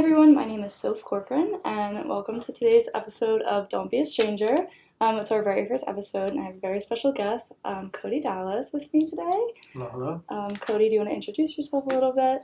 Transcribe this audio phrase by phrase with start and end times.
[0.00, 4.04] everyone, my name is Sof Corcoran, and welcome to today's episode of Don't Be a
[4.04, 4.66] Stranger.
[5.00, 8.20] Um, it's our very first episode, and I have a very special guest, um, Cody
[8.20, 9.52] Dallas, with me today.
[9.72, 10.22] Hello, hello.
[10.30, 12.42] Um, Cody, do you want to introduce yourself a little bit?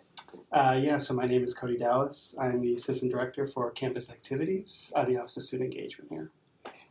[0.52, 2.36] Uh, yeah, so my name is Cody Dallas.
[2.40, 6.30] I'm the Assistant Director for Campus Activities at the Office of Student Engagement here.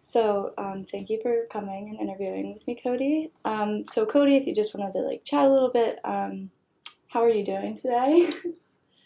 [0.01, 3.31] So, um, thank you for coming and interviewing with me, Cody.
[3.45, 6.51] Um, so, Cody, if you just wanted to like chat a little bit, um,
[7.07, 8.29] how are you doing today?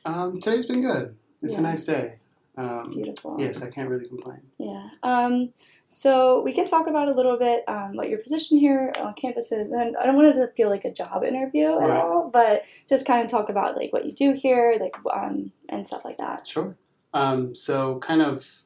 [0.05, 1.15] Um, today's been good.
[1.43, 1.59] It's Yeah.
[1.59, 2.13] a nice day.
[2.57, 3.35] it's Um, beautiful.
[3.39, 4.41] yes, I can't really complain.
[4.59, 4.87] Yeah.
[5.01, 5.53] Um,
[5.87, 9.51] so we can talk about a little bit um, what your position here on campus
[9.51, 9.71] is.
[9.71, 11.99] And I don't want it to feel like a job interview at Right.
[11.99, 15.85] all, but just kind of talk about like what you do here, like um, and
[15.87, 16.47] stuff like that.
[16.47, 16.75] Sure.
[17.13, 18.63] Um, so, kind of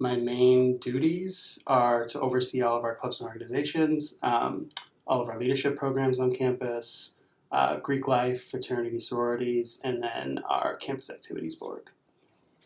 [0.00, 4.68] my main duties are to oversee all of our clubs and organizations, um,
[5.08, 7.14] all of our leadership programs on campus,
[7.50, 11.90] uh, Greek life, fraternity, sororities, and then our campus activities board.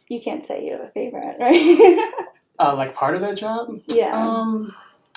[0.08, 2.12] You can't say you have a favorite, right?
[2.58, 4.12] Uh, like part of that job, yeah.
[4.16, 4.72] Um,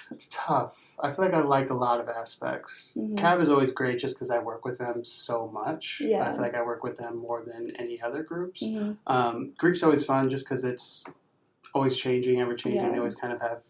[0.10, 0.96] it's tough.
[1.00, 2.98] I feel like I like a lot of aspects.
[3.00, 3.18] Mhm.
[3.18, 6.02] Cab is always great just because I work with them so much.
[6.04, 6.28] Yeah.
[6.28, 8.64] I feel like I work with them more than any other groups.
[8.64, 8.98] Mhm.
[9.06, 11.06] Um, Greek's always fun just because it's
[11.76, 12.82] always changing, ever changing.
[12.84, 12.92] Yeah.
[12.94, 13.62] They always kind of have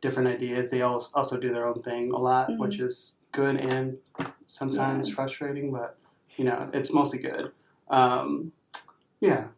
[0.00, 0.70] different ideas.
[0.70, 2.58] They al- also do their own thing a lot, Mhm.
[2.60, 3.98] which is good and
[4.46, 5.98] sometimes frustrating, but
[6.38, 7.50] you know, it's mostly good.
[7.90, 8.52] Um,
[9.20, 9.48] yeah.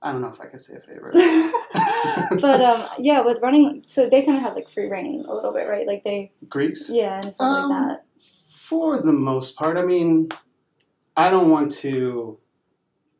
[0.00, 1.14] I don't know if I could say a favorite.
[2.40, 5.52] but um, yeah, with running, so they kind of have like free rein a little
[5.52, 5.86] bit, right?
[5.86, 6.88] Like they, Greeks?
[6.88, 8.04] yeah, and stuff Um, like that.
[8.20, 10.28] For the most part, I mean,
[11.16, 12.38] I don't want to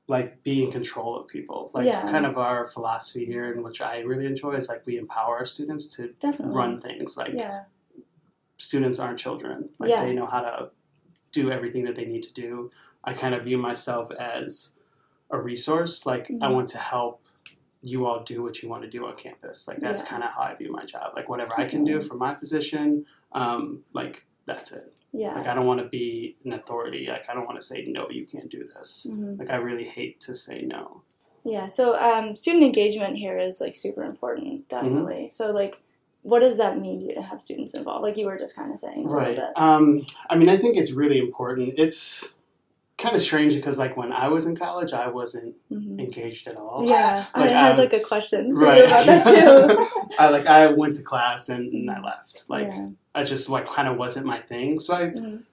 [0.06, 1.70] like be in control of people.
[1.74, 2.08] Like Yeah.
[2.10, 5.46] kind of our philosophy here, and which I really enjoy, is like we empower our
[5.46, 6.54] students to Definitely.
[6.54, 7.16] run things.
[7.16, 7.64] Like Yeah.
[8.56, 9.68] students aren't children.
[9.78, 10.04] Like Yeah.
[10.04, 10.70] they know how to
[11.32, 12.70] do everything that they need to do.
[13.04, 14.74] I kind of view myself as
[15.30, 16.06] a resource.
[16.06, 16.54] Like I Mhm.
[16.54, 17.20] want to help
[17.82, 19.68] you all do what you want to do on campus.
[19.68, 20.08] Like that's Yeah.
[20.08, 21.12] kind of how I view my job.
[21.14, 24.92] Like whatever I can do for my position, um, like that's it.
[25.12, 25.34] Yeah.
[25.34, 27.06] Like I don't want to be an authority.
[27.06, 29.06] Like I don't want to say no, you can't do this.
[29.08, 29.38] Mhm.
[29.38, 31.02] Like I really hate to say no.
[31.44, 34.86] Yeah, so um, student engagement here is like super important, Mm-hmm.
[34.86, 35.28] definitely.
[35.28, 35.80] So like,
[36.22, 38.02] what does that mean to you to have students involved?
[38.02, 39.28] Like you were just kind of saying a Right.
[39.30, 39.52] little bit.
[39.56, 41.74] Um, I mean, I think it's really important.
[41.78, 42.28] It's
[42.98, 46.57] kind of strange because like when I was in college, I wasn't hmm engaged at
[46.57, 46.85] all.
[46.86, 48.79] Yeah, I Like, had um, like a question for Right.
[48.79, 49.25] you about that
[50.09, 50.14] too.
[50.19, 52.45] I like I went to class and, and I left.
[52.48, 52.89] Like yeah.
[53.14, 54.79] I just like kind of wasn't my thing.
[54.81, 55.45] So I Mhm.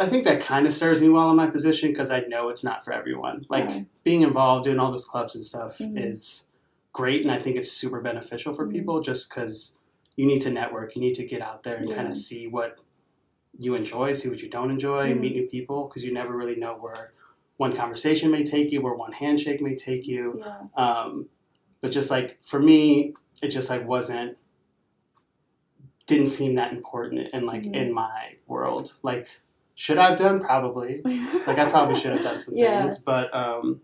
[0.00, 2.62] I think that kind of serves me well in my position because I know it's
[2.62, 3.44] not for everyone.
[3.48, 3.82] Like Yeah.
[4.04, 5.98] being involved, doing all those clubs and stuff Mhm.
[6.00, 6.46] is
[6.92, 8.72] great, and I think it's super beneficial for Mhm.
[8.72, 9.74] people just because
[10.16, 11.96] you need to network, you need to get out there and Yeah.
[11.96, 12.78] kind of see what
[13.58, 15.20] you enjoy, see what you don't enjoy, Mhm.
[15.20, 17.12] meet new people because you never really know where
[17.56, 20.38] one conversation may take you, where one handshake may take you.
[20.38, 20.62] Yeah.
[20.76, 21.28] Um,
[21.80, 24.36] but just like for me, it just like wasn't
[26.06, 27.74] didn't seem that important in like Mhm.
[27.74, 28.94] in my world.
[29.02, 29.26] Like
[29.74, 31.02] should I have done probably.
[31.46, 32.82] Like I probably should have done some Yeah.
[32.82, 33.80] things, but um,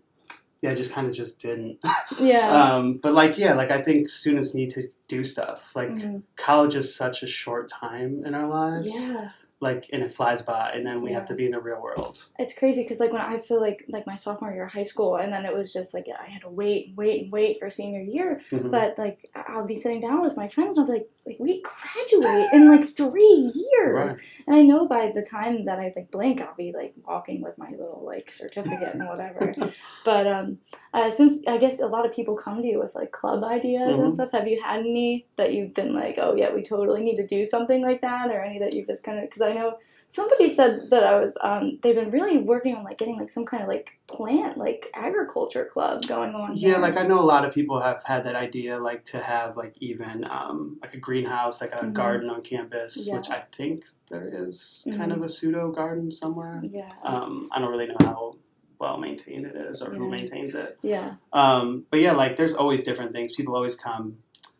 [0.62, 1.78] yeah, I just kind of just didn't.
[2.18, 2.48] yeah.
[2.74, 5.74] um, but like yeah, like I think students need to do stuff.
[5.76, 6.22] Like Mhm.
[6.36, 8.88] college is such a short time in our lives.
[8.94, 9.30] Yeah.
[9.60, 11.20] Like and it flies by, and then we Yeah.
[11.20, 12.24] have to be in the real world.
[12.38, 15.16] It's crazy because like when I feel like like my sophomore year of high school,
[15.16, 18.02] and then it was just like I had to wait, wait, and wait for senior
[18.02, 18.42] year.
[18.50, 18.70] Mhm.
[18.70, 21.62] But like I'll be sitting down with my friends, and I'll be like, like we
[21.62, 24.12] graduate in like three years.
[24.12, 24.20] Right.
[24.46, 27.56] And I know by the time that I like blink, I'll be like walking with
[27.58, 29.54] my little like certificate and whatever.
[30.04, 30.58] but um,
[30.92, 33.98] uh, since I guess a lot of people come to you with like club ideas
[33.98, 34.14] and Mhm.
[34.14, 37.26] stuff, have you had any that you've been like, oh yeah, we totally need to
[37.26, 39.24] do something like that, or any that you've just kind of?
[39.24, 42.98] Because I know somebody said that I was um, they've been really working on like
[42.98, 46.50] getting like some kind of like plant like agriculture club going on.
[46.54, 46.78] Yeah, here.
[46.78, 49.74] like I know a lot of people have had that idea, like to have like
[49.80, 51.94] even um, like a greenhouse, like a Mhm.
[51.94, 53.16] garden on campus, Yeah.
[53.16, 54.96] which I think there is Mhm.
[54.96, 56.60] kind of a pseudo garden somewhere.
[56.64, 58.34] yeah, Um, I don't really know how
[58.78, 60.78] well maintained it is or who maintains it.
[60.82, 63.32] yeah, Um, but yeah, like there's always different things.
[63.34, 64.18] People always come.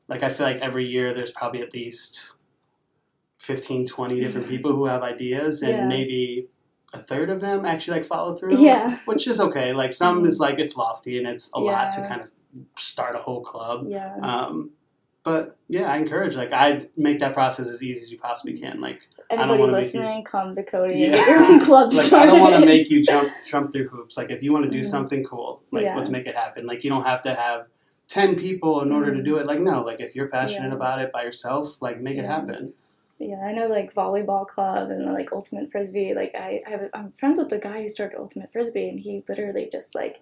[0.09, 2.33] Like I feel like every year there's probably at least
[3.39, 5.87] 15, 20 different people who have ideas, and Yeah.
[5.87, 6.49] maybe
[6.93, 8.57] a third of them actually like follow through.
[8.59, 8.97] Yeah.
[9.05, 9.73] which is okay.
[9.73, 12.31] Like some is like it's lofty and it's a lot to kind of
[12.79, 13.87] start a whole club.
[13.89, 14.15] yeah.
[14.23, 14.71] Um,
[15.25, 18.81] but yeah, I encourage like I make that process as easy as you possibly can.
[18.81, 19.01] Like
[19.31, 21.07] Anybody wanna you- listening, come to Cody Yeah.
[21.07, 22.29] and get your own club like started.
[22.31, 24.17] I don't want to make you jump jump through hoops.
[24.17, 24.87] Like if you want to do Mhm.
[24.87, 25.97] something cool, like Yeah.
[25.97, 26.67] let's make it happen.
[26.67, 27.67] Like you don't have to have
[28.07, 29.47] ten people in order to do it.
[29.47, 30.75] Like no, like if you're passionate Yeah.
[30.77, 32.75] about it by yourself, like make it happen.
[33.19, 36.13] Yeah, I know like volleyball club and like ultimate frisbee.
[36.15, 39.25] Like I, I have, I'm friends with the guy who started ultimate frisbee, and he
[39.29, 40.21] literally just like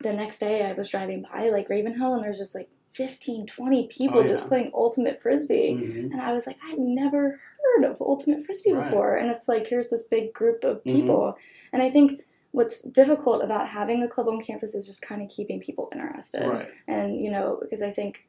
[0.00, 3.88] the next day I was driving by like Ravenhill and there's just like 15, 20
[3.88, 5.74] people Oh, just playing ultimate frisbee.
[5.74, 6.12] Mhm.
[6.12, 8.84] And I was like, I've never heard of ultimate frisbee Right.
[8.84, 9.16] before.
[9.16, 10.92] And it's like here's this big group of Mhm.
[10.92, 11.36] people.
[11.72, 15.28] And I think what's difficult about having a club on campus is just kind of
[15.28, 16.46] keeping people interested.
[16.48, 16.68] Right.
[16.86, 18.26] And you know, because I think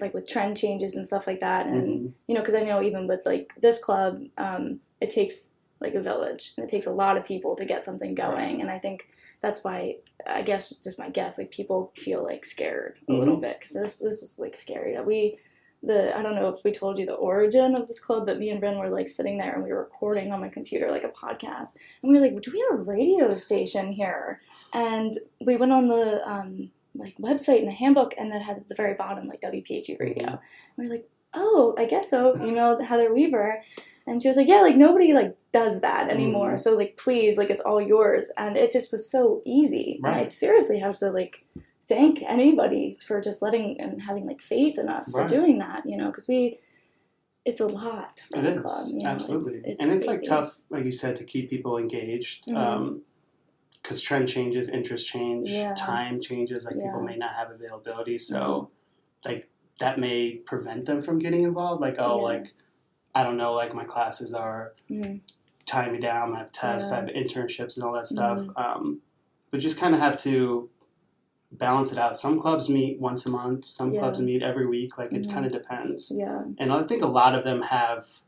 [0.00, 2.12] like with trend changes and stuff like that, and Mhm.
[2.28, 5.53] you know, because I know even with like this club, um, it takes
[5.84, 8.34] like a village and it takes a lot of people to get something going.
[8.54, 8.60] Right.
[8.60, 9.08] And I think
[9.42, 9.96] that's why
[10.26, 13.42] I guess just my guess, like people feel like scared a little Mhm.
[13.42, 14.98] bit because this this was like scary.
[15.02, 15.38] We
[15.82, 18.48] the I don't know if we told you the origin of this club, but me
[18.50, 21.10] and Bren were like sitting there and we were recording on my computer like a
[21.10, 24.40] podcast, and we were like, "Do we have a radio station here?"
[24.72, 25.12] And
[25.44, 28.74] we went on the um, like website in the handbook, and that had at the
[28.74, 30.26] very bottom like WPHU radio.
[30.28, 30.40] And
[30.78, 33.62] we were like, "Oh, I guess so." Emailed Heather Weaver,
[34.06, 36.54] and she was like, "Yeah, like nobody like does that anymore.
[36.54, 36.60] Mhm.
[36.60, 40.00] So like, please, like it's all yours." And it just was so easy.
[40.04, 41.46] And I seriously have to like
[41.88, 45.28] thank anybody for just letting and having like faith in us Right.
[45.28, 45.84] for doing that.
[45.86, 46.58] You know, because we,
[47.44, 48.86] it's a lot for It the is club.
[48.90, 49.10] You know?
[49.10, 50.20] absolutely, it's, it's and it's crazy.
[50.20, 52.46] like tough, like you said, to keep people engaged.
[52.46, 52.56] Mhm.
[52.56, 53.02] Um,
[53.82, 55.74] because trend changes, interest change, Yeah.
[55.74, 56.64] time changes.
[56.64, 56.92] Like people Yeah.
[56.96, 57.04] Mm-hmm.
[57.06, 58.70] may not have availability, so
[59.26, 61.82] like that may prevent them from getting involved.
[61.82, 62.22] Like oh, Yeah.
[62.22, 62.54] like
[63.14, 65.20] I don't know, like my classes are Mhm.
[65.66, 66.34] tying me down.
[66.34, 67.00] I have tests, I Yeah.
[67.06, 67.16] Mm-hmm.
[67.16, 68.46] have internships, and all that stuff.
[68.56, 69.00] Um,
[69.50, 70.68] but just kind of have to
[71.52, 72.18] balance it out.
[72.18, 73.64] Some clubs meet once a month.
[73.64, 74.00] Some Yeah.
[74.00, 74.98] clubs meet every week.
[74.98, 76.42] Like it kind of depends Yeah.
[76.58, 78.20] and I think a lot of them have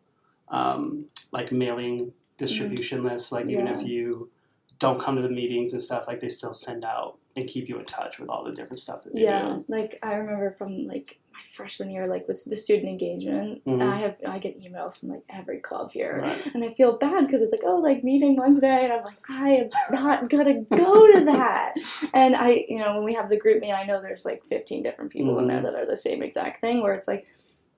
[0.49, 3.33] um, like mailing distribution lists.
[3.33, 3.81] Like even Mm-hmm.
[3.81, 4.31] If you
[4.79, 7.79] don't come to the meetings and stuff, like they still send out and keep you
[7.81, 9.65] in touch with all the different stuff that they Yeah, do.
[9.67, 13.83] like I remember from like freshman year, like with the student engagement, Mhm.
[13.83, 16.55] I have I get emails from like every club here, Right.
[16.55, 19.51] and I feel bad because it's like oh like meeting Wednesday, and I'm like I
[19.57, 21.75] am not gonna go to that,
[22.15, 24.83] and I you know when we have the group meet, I know there's like 15
[24.83, 25.65] different people in there Mhm.
[25.65, 27.27] that are the same exact thing, where it's like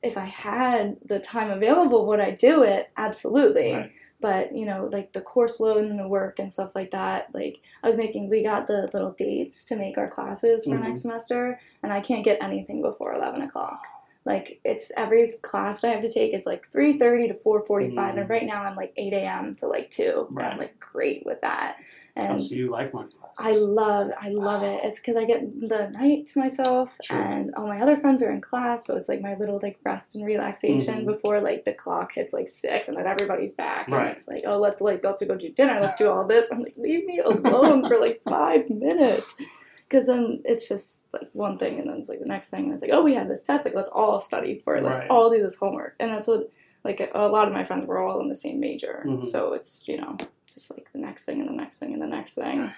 [0.02, 2.90] if I had the time available, would I do it?
[2.96, 3.74] Absolutely.
[3.74, 3.92] Right.
[4.20, 7.32] But you know, like the course load and the work and stuff like that.
[7.34, 10.82] Like I was making, we got the little dates to make our classes for Mhm.
[10.82, 13.82] next semester, and I can't get anything before eleven o'clock.
[14.28, 17.62] Like it's every class that I have to take is like three thirty to four
[17.62, 18.20] forty five, Mhm.
[18.20, 19.54] and right now I'm like eight a.m.
[19.60, 20.26] to like two.
[20.28, 21.76] And I'm like great with that,
[22.14, 23.38] Oh, and so you like morning classes?
[23.46, 24.80] I love, I love it.
[24.84, 27.16] It's because I get the night to myself, True.
[27.18, 30.14] and all my other friends are in class, so it's like my little like rest
[30.14, 31.06] and relaxation Mhm.
[31.06, 34.10] before like the clock hits like six, and then everybody's back, and Right.
[34.12, 36.50] it's like, oh, let's like go to go do dinner, let's do all this.
[36.52, 39.40] I'm like, leave me alone for like five minutes,
[39.88, 42.72] because then it's just like one thing, and then it's like the next thing, and
[42.72, 45.08] it's like, oh, we have this test, like let's all study for it, let's Right.
[45.10, 46.50] all do this homework, and that's what
[46.84, 49.24] like a, a lot of my friends were all in the same major, Mhm.
[49.24, 50.16] so it's you know
[50.52, 52.70] just like the next thing and the next thing and the next thing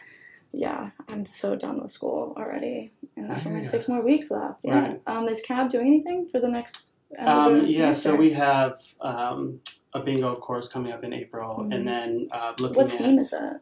[0.53, 4.61] yeah, I'm so done with school already, and there's only six more weeks left.
[4.65, 4.81] Yeah.
[4.81, 5.01] Right.
[5.07, 6.95] Um, is Cab doing anything for the next?
[7.19, 9.61] Um, yeah, so we have um,
[9.95, 11.75] a bingo, of course, coming up in April, Mhm.
[11.77, 12.99] and then uh, looking What at.
[12.99, 13.61] theme is it?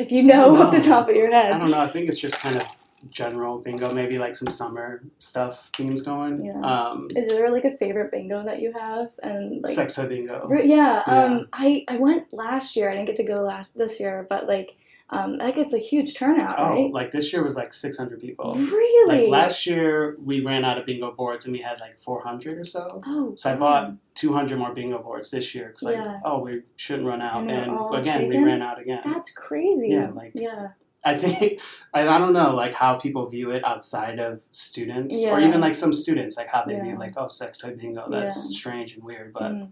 [0.00, 1.52] If you know off the top of your head.
[1.52, 1.80] I don't know.
[1.80, 2.66] I think it's just kind of
[3.10, 6.44] general bingo, maybe like some summer stuff themes going.
[6.44, 6.60] Yeah.
[6.60, 9.10] Um, Is there like a favorite bingo that you have?
[9.22, 10.48] And like, sex toy bingo.
[10.50, 11.02] Yeah, Yeah.
[11.06, 12.90] Um, I I went last year.
[12.90, 14.76] I didn't get to go last this year, but like,
[15.12, 16.92] um, that gets a huge turnout, Oh, right?
[16.92, 18.54] like this year was like 600 people.
[18.54, 19.22] Really?
[19.22, 22.64] Like last year, we ran out of bingo boards and we had like 400 or
[22.64, 23.02] so.
[23.06, 23.34] Oh.
[23.36, 26.18] So I bought 200 more bingo boards this year because like, Yeah.
[26.24, 27.42] oh, we shouldn't run out.
[27.42, 29.02] And And, again, we ran out again.
[29.04, 29.88] That's crazy.
[29.90, 30.68] Yeah, like- yeah.
[31.02, 31.60] I think
[31.94, 35.30] I, I don't know like how people view it outside of students Yeah.
[35.32, 36.82] or even like some students like how they Yeah.
[36.84, 39.68] view like oh sex toy bingo that's strange and weird but Mm.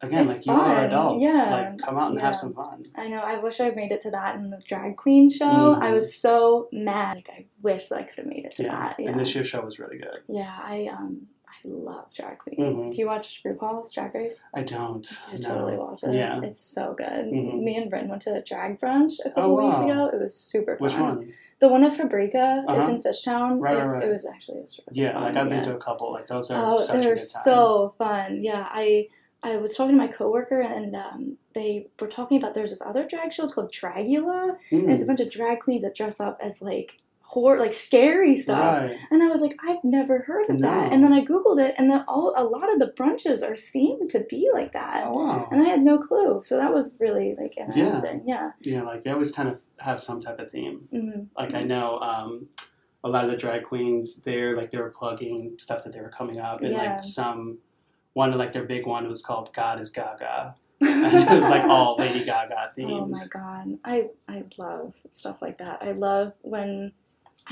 [0.00, 2.26] Again It's like you are adults yeah, like come out and yeah.
[2.26, 3.18] have some fun I know.
[3.20, 5.44] I wish I made it to that in the drag queen show.
[5.46, 5.92] I Mhm.
[5.94, 7.16] was so mad.
[7.16, 8.70] Like I wish that I could have made it to yeah.
[8.70, 8.94] that.
[8.98, 9.10] Yeah.
[9.10, 10.56] and this year's show was really good yeah.
[10.62, 12.78] I um I love drag queens.
[12.80, 12.92] Mhm.
[12.92, 14.40] Do you watch RuPaul's Drag Race?
[14.54, 15.48] I don't You should no.
[15.48, 16.12] totally watch it.
[16.14, 16.40] Yeah.
[16.42, 17.26] It's so good.
[17.32, 17.62] Mhm.
[17.64, 19.84] Me and Bryn went to the drag brunch a couple Oh, weeks wow.
[20.06, 20.10] ago.
[20.16, 20.84] It was super fun.
[20.86, 22.62] which one The one at Fabrica.
[22.68, 22.88] It's Uh-huh.
[22.90, 23.58] in Fishtown.
[23.60, 24.04] Right, right, right.
[24.04, 25.22] It was actually it was really yeah fun.
[25.24, 25.70] like I've been yeah.
[25.70, 28.44] to a couple like those are Oh, such they a good time so fun.
[28.44, 29.08] Yeah, I
[29.42, 33.06] I was talking to my coworker and um, they were talking about there's this other
[33.06, 33.44] drag show.
[33.44, 36.60] It's called Dragula, Mm, and it's a bunch of drag queens that dress up as
[36.60, 38.58] like horror, like scary stuff.
[38.58, 40.92] right And I was like, I've never heard of that.
[40.92, 44.08] And then I googled it, and the, all a lot of the brunches are themed
[44.10, 45.04] to be like that.
[45.06, 48.24] oh wow And I had no clue, so that was really like interesting.
[48.26, 48.52] Yeah.
[48.62, 51.98] yeah like they always kind of have some type of theme hmm like I know
[52.00, 52.48] um,
[53.04, 56.08] a lot of the drag queens they're like they were plugging stuff that they were
[56.10, 56.94] coming up and Yeah.
[56.96, 57.58] like some
[58.18, 61.96] one of like their big one was called God is Gaga it was like all
[62.04, 62.90] Lady Gaga themes.
[62.92, 63.96] Oh my god, I
[64.28, 65.76] I love stuff like that.
[65.82, 66.92] I love when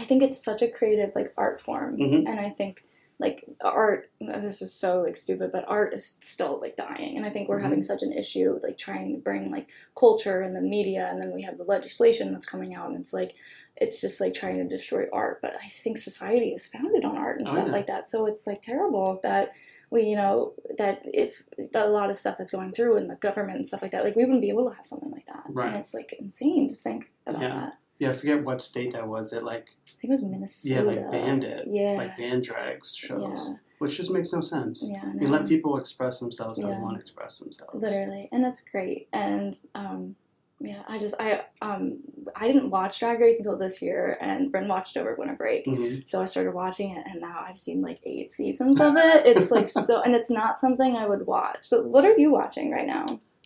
[0.00, 2.28] I think it's such a creative like art form, Mhm.
[2.28, 2.84] and I think
[3.18, 4.10] like art.
[4.20, 7.58] This is so like stupid, but art is still like dying, and I think we're
[7.58, 7.62] Mhm.
[7.68, 9.66] having such an issue with, like trying to bring like
[9.98, 13.12] culture and the media, and then we have the legislation that's coming out, and it's
[13.12, 13.34] like.
[13.78, 17.38] It's just like trying to destroy art, but I think society is founded on art
[17.40, 17.72] and Oh, stuff yeah.
[17.78, 18.08] like that.
[18.08, 19.52] So it's like terrible that
[19.90, 21.42] we, you know, that if
[21.74, 24.16] a lot of stuff that's going through in the government and stuff like that, like
[24.16, 25.44] we wouldn't be able to have something like that.
[25.48, 25.68] Right.
[25.68, 27.54] And it's like insane to think about Yeah.
[27.54, 27.78] that.
[27.98, 29.32] Yeah, I forget what state that was.
[29.32, 30.74] It like I think it was Minnesota.
[30.74, 31.92] yeah, like banned it, Yeah.
[31.92, 33.54] like banned drags shows, yeah.
[33.78, 34.84] which just makes no sense.
[34.86, 35.02] Yeah.
[35.04, 36.74] I You let people express themselves how Yeah.
[36.74, 37.74] they want to express themselves.
[37.74, 38.28] Literally.
[38.32, 39.08] And that's great.
[39.14, 40.16] And um
[40.60, 41.98] yeah, I just I um
[42.34, 45.66] I didn't watch Drag Race until this year and Bryn watched over winter break.
[45.66, 46.08] Mhm.
[46.08, 49.26] So I started watching it and now I've seen like eight seasons of it.
[49.26, 51.58] It's like so and it's not something I would watch.
[51.62, 53.04] So what are you watching right now?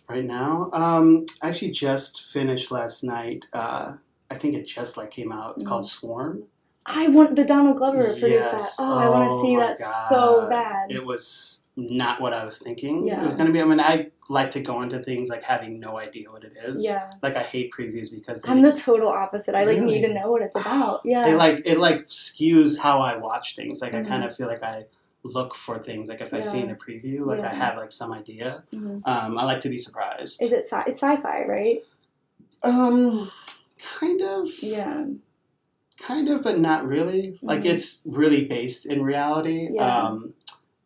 [0.09, 3.45] Right now, um, I actually just finished last night.
[3.53, 3.93] Uh,
[4.29, 5.55] I think it just like came out.
[5.55, 5.67] It's Mm.
[5.67, 6.43] called Swarm.
[6.85, 8.77] I want the Donald Glover produced Yes.
[8.77, 8.83] that.
[8.83, 10.91] Oh, I want to Oh see that so bad.
[10.91, 13.07] It was not what I was thinking.
[13.07, 13.21] Yeah.
[13.21, 13.61] It was gonna be.
[13.61, 16.83] I mean, I like to go into things like having no idea what it is.
[16.83, 17.11] yeah.
[17.21, 19.55] Like I hate previews because they, I'm the total opposite.
[19.55, 21.01] I like need to know what it's about.
[21.03, 21.23] Yeah.
[21.25, 23.81] they like it like skews how I watch things.
[23.81, 24.05] Like Mhm.
[24.05, 24.85] I kind of feel like I
[25.23, 26.09] look for things.
[26.09, 28.63] Like if I see in a preview, like I have like some idea.
[28.73, 29.01] Mhm.
[29.05, 30.41] Um, I like to be surprised.
[30.41, 31.83] Is it sci- it's sci-fi, right?
[32.63, 33.31] Um,
[33.99, 34.47] kind of.
[34.61, 35.05] Yeah.
[35.99, 37.37] Kind of, but not really.
[37.43, 37.65] Like Mhm.
[37.73, 39.67] it's really based in reality.
[39.71, 39.97] Yeah.
[40.07, 40.33] Um,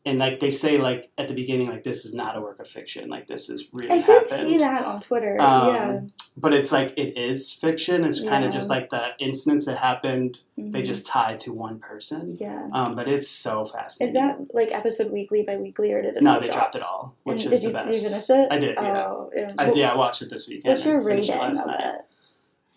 [0.05, 2.67] and like they say, like at the beginning, like this is not a work of
[2.67, 3.09] fiction.
[3.09, 4.27] Like this is really I did happened.
[4.29, 5.37] see that on Twitter.
[5.39, 5.99] Um, yeah.
[6.37, 8.03] But it's like it is fiction.
[8.05, 8.49] It's kind Yeah.
[8.49, 10.39] of just like the incidents that happened.
[10.57, 10.85] They Mhm.
[10.85, 12.37] just tie to one person.
[12.39, 12.67] Yeah.
[12.71, 14.07] Um, but it's so fascinating.
[14.07, 16.39] Is that like episode weekly by weekly or did it no?
[16.39, 16.57] They drop?
[16.57, 17.91] dropped it all, which and is did the you, best.
[17.91, 18.47] Did you finish it?
[18.51, 19.05] I did, yeah.
[19.07, 19.47] Oh, yeah.
[19.57, 20.71] I, yeah, I watched it this weekend.
[20.71, 21.95] What's your rating of night.
[21.95, 22.01] it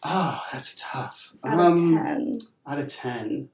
[0.04, 1.32] Oh, that's tough.
[1.44, 2.38] out um, of ten?
[2.66, 3.49] Out of 10.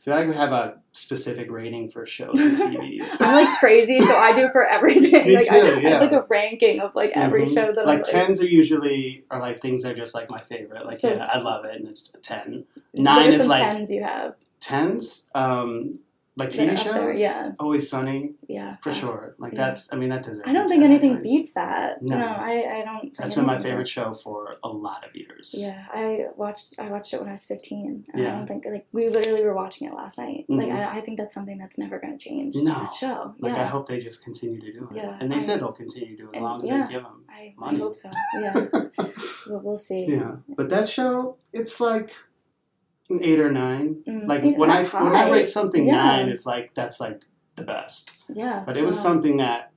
[0.00, 3.16] So I have a specific rating for shows and TVs.
[3.20, 5.26] I'm like crazy, so I do for everything.
[5.26, 5.88] Me like I, too, I yeah.
[5.90, 7.52] have like a ranking of like every Mhm.
[7.52, 8.04] show that like I like.
[8.26, 10.86] tens are usually are like things that are just like my favorite.
[10.86, 12.64] Like So- yeah, I love it and it's a ten.
[12.94, 14.34] Nine is like tens you have?
[14.60, 15.26] tens.
[15.34, 15.98] Um
[16.38, 16.92] like TV shows.
[16.94, 17.12] there?
[17.14, 19.34] Yeah, Always Sunny yeah, for sure.
[19.38, 19.58] Like Yeah.
[19.66, 20.46] that's I mean that deserves.
[20.46, 22.00] I don't think anything beats that.
[22.02, 22.16] No.
[22.18, 23.16] No, I, I don't.
[23.16, 25.54] That's I been my favorite show for a lot of years.
[25.58, 26.74] Yeah, I watched.
[26.78, 28.04] I watched it when I was fifteen.
[28.12, 30.44] And I don't think like we literally were watching it last night.
[30.48, 30.76] Like Mhm.
[30.94, 32.54] I, I think that's something that's never going to change.
[32.56, 32.72] No.
[32.72, 33.34] that show.
[33.40, 34.96] Like yeah, I hope they just continue to do it.
[34.96, 36.86] Yeah, And they I- said they'll continue to do as long as yeah.
[36.86, 37.24] they give them.
[37.28, 38.10] I, I hope so.
[38.34, 38.54] Yeah,
[39.48, 40.06] well, we'll see.
[40.08, 42.14] Yeah, but that show, it's like
[43.10, 44.02] an eight or nine.
[44.06, 45.94] Mm, Like when I that's when I rate something Yeah.
[45.94, 47.22] nine, it's like that's like
[47.56, 48.18] the best.
[48.28, 49.02] Yeah, But it was wow.
[49.02, 49.72] something that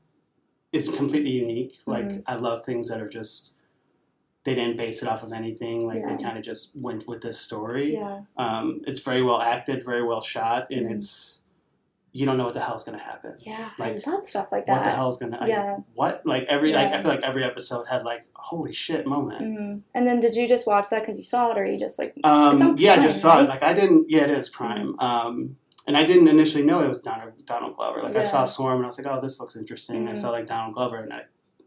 [0.71, 1.79] is completely unique.
[1.85, 2.23] Like Mhm.
[2.27, 3.55] I love things that are just
[4.43, 5.85] they didn't base it off of anything.
[5.85, 6.15] Like Yeah.
[6.15, 7.93] they kind of just went with this story.
[7.93, 10.95] Yeah, Um, it's very well acted, very well shot, and Mhm.
[10.95, 11.40] it's
[12.13, 13.35] you don't know what the hell's gonna happen.
[13.39, 13.69] yeah.
[13.79, 14.73] Like, I love stuff like that.
[14.73, 15.37] What the hell's gonna?
[15.39, 15.77] I- Yeah.
[15.93, 16.25] what?
[16.25, 19.41] Like every like I feel like every episode had like holy shit moment.
[19.41, 21.97] hmm And then did you just watch that because you saw it, or you just
[21.99, 22.13] like?
[22.23, 23.43] Um, yeah, I just saw right?
[23.45, 23.49] it.
[23.49, 24.09] Like I didn't.
[24.09, 24.99] Yeah, it is Prime.
[24.99, 25.55] Um,
[25.87, 28.01] and I didn't initially know it was Donald, Donald Glover.
[28.01, 28.23] Like I Yeah.
[28.23, 30.07] saw Swarm and I was like, oh, this looks interesting.
[30.07, 30.17] I Mhm.
[30.17, 31.23] saw like Donald Glover and I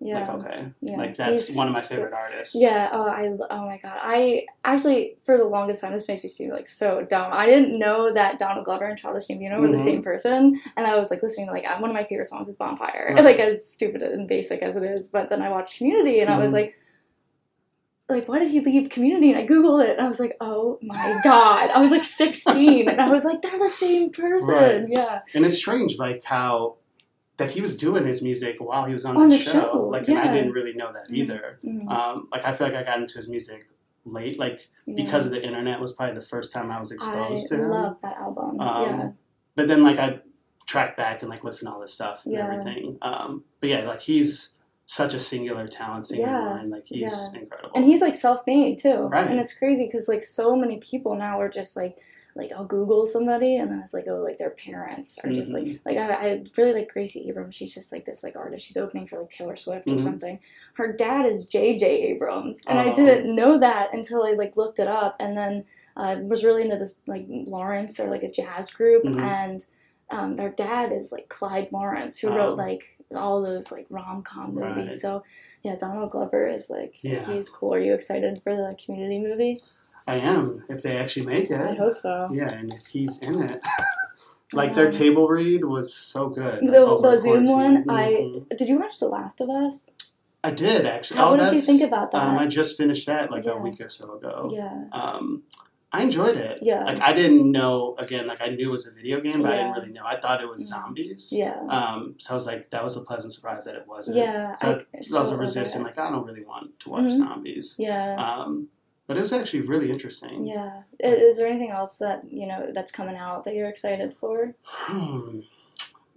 [0.06, 0.20] Yeah.
[0.20, 0.96] like okay, yeah.
[0.98, 2.54] like that's He's one of my so- favorite artists.
[2.54, 2.90] Yeah.
[2.92, 3.26] Oh, I.
[3.50, 3.98] Oh my god.
[4.02, 7.30] I actually, for the longest time, this makes me seem like so dumb.
[7.32, 9.84] I didn't know that Donald Glover and Childish Gambino were the Mhm.
[9.84, 12.56] same person, and I was like listening to like one of my favorite songs is
[12.56, 13.24] Bonfire, Right.
[13.30, 15.08] like as stupid and basic as it is.
[15.08, 16.54] But then I watched Community, and I was Mhm.
[16.54, 16.76] like.
[18.06, 19.30] Like, why did he leave community?
[19.32, 21.70] And I Googled it and I was like, oh my God.
[21.70, 24.54] I was like 16 and I was like, they're the same person.
[24.54, 24.84] Right.
[24.90, 25.20] Yeah.
[25.34, 26.76] and it's strange like how
[27.36, 29.52] that he was doing his music while he was on, On the show.
[29.52, 31.16] show, Like, and I didn't really know that Mhm.
[31.16, 31.58] either.
[31.64, 31.88] Mhm.
[31.90, 33.66] Um, like I feel like I got into his music
[34.04, 34.94] late, like Yeah.
[35.04, 37.70] because of the internet was probably the first time I was exposed I to him.
[37.70, 38.60] love that album.
[38.60, 39.10] Um, yeah.
[39.56, 40.20] But then like I
[40.66, 42.44] tracked back and like listened to all this stuff and Yeah.
[42.52, 42.98] everything.
[43.02, 44.54] Um, but yeah, like he's
[44.86, 46.70] such a singular talent singer Yeah, line.
[46.70, 47.70] Like he's incredible.
[47.74, 49.28] And he's like self-made too, Right.
[49.28, 51.98] and it's crazy because like so many people now are just like,
[52.36, 55.80] like I'll Google somebody and then it's like oh like their parents are just like
[55.84, 57.54] like I, I really like Gracie Abrams.
[57.54, 58.66] She's just like this like artist.
[58.66, 60.00] She's opening for like Taylor Swift or Mhm.
[60.00, 60.38] something.
[60.74, 61.86] Her dad is J.J.
[61.86, 62.94] Abrams, and I Oh.
[62.94, 65.64] didn't know that until I like looked it up, and then
[65.96, 69.20] uh, was really into this like Lawrence or like a jazz group, Mhm.
[69.20, 69.66] and
[70.10, 72.36] um, their dad is like Clyde Lawrence, who Oh.
[72.36, 72.82] wrote like
[73.14, 74.86] all those like rom com movies.
[74.86, 74.94] Right.
[74.94, 75.22] So
[75.62, 77.24] yeah, Donald Glover is like Yeah.
[77.32, 77.74] he's cool.
[77.74, 79.62] Are you excited for the Community movie?
[80.06, 81.60] I am if they actually make it.
[81.60, 82.28] I hope so.
[82.30, 83.62] Yeah, and if he's in it,
[84.52, 86.64] Like their Um, table read was so good.
[86.64, 88.46] The, over the Zoom one, quarantine.
[88.50, 89.90] I did you watch The Last of Us?
[90.44, 91.16] I did actually.
[91.16, 92.18] How oh, what did you think about that?
[92.22, 93.52] Um, I just finished that like Yeah.
[93.52, 94.50] a week or so ago.
[94.54, 95.42] yeah, Um,
[95.92, 96.58] I enjoyed it.
[96.62, 97.96] yeah, Like I didn't know.
[97.98, 100.02] Again, like I knew it was a video game, but I didn't really know.
[100.04, 100.66] I thought it was Mhm.
[100.66, 101.32] zombies.
[101.32, 104.18] yeah, Um, so I was like, that was a pleasant surprise that it wasn't.
[104.18, 104.54] yeah.
[104.56, 105.84] So I was also so resistant.
[105.84, 107.18] Like I don't really want to watch Mhm.
[107.18, 107.76] zombies.
[107.78, 108.68] Yeah, Um,
[109.06, 110.46] but it was actually really interesting.
[110.46, 110.82] yeah.
[111.02, 114.54] I- Is there anything else that you know that's coming out that you're excited for?
[114.64, 115.40] Hmm.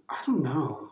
[0.09, 0.89] I don't know.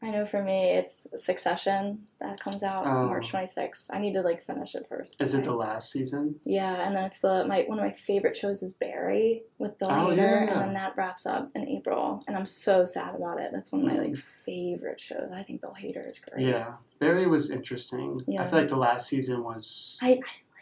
[0.00, 3.08] I know for me, it's Succession that comes out Oh.
[3.08, 3.90] March 26th.
[3.92, 5.20] I need to like finish it first.
[5.20, 6.38] Is it the last season?
[6.44, 9.88] Yeah, and then it's the my one of my favorite shows is Barry with Bill
[9.90, 10.52] Oh, Hader, yeah.
[10.52, 13.50] and then that wraps up in April, and I'm so sad about it.
[13.52, 15.32] That's one of my like favorite shows.
[15.34, 16.46] I think Bill Hader is great.
[16.46, 16.74] Yeah.
[17.00, 18.22] Barry was interesting.
[18.28, 18.44] Yeah.
[18.44, 20.16] I feel like the last season was I, I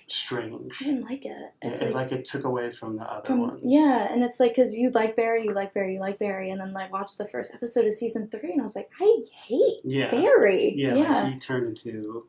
[0.09, 0.77] strange.
[0.81, 1.53] I didn't like it.
[1.63, 3.61] It's It, like, like, it took away from the other from ones.
[3.65, 6.61] yeah, and it's like because you like Barry, you like Barry, you like Barry, and
[6.61, 9.81] then like watch the first episode of season three, and I was like, I hate
[9.85, 10.11] Yeah.
[10.11, 10.75] Barry.
[10.77, 10.95] Yeah.
[10.95, 12.25] yeah, Like he turned into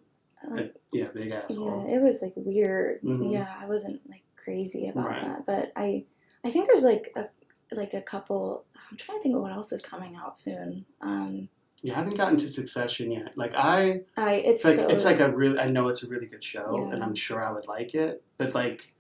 [0.50, 1.86] Like, a yeah big asshole.
[1.88, 3.01] yeah, it was like weird.
[3.01, 3.31] Mhm.
[3.31, 5.22] Yeah, I wasn't like crazy about Right.
[5.24, 6.05] that, but I
[6.43, 7.27] I think there's like a
[7.75, 8.63] like a couple.
[8.89, 10.86] I'm trying to think of what else is coming out soon.
[11.01, 11.50] Um,
[11.84, 13.38] You haven't gotten to Succession yet.
[13.38, 16.25] Like I I it's like so, it's like a really I know it's a really
[16.25, 16.93] good show Yeah.
[16.96, 18.91] and I'm sure I would like it, but like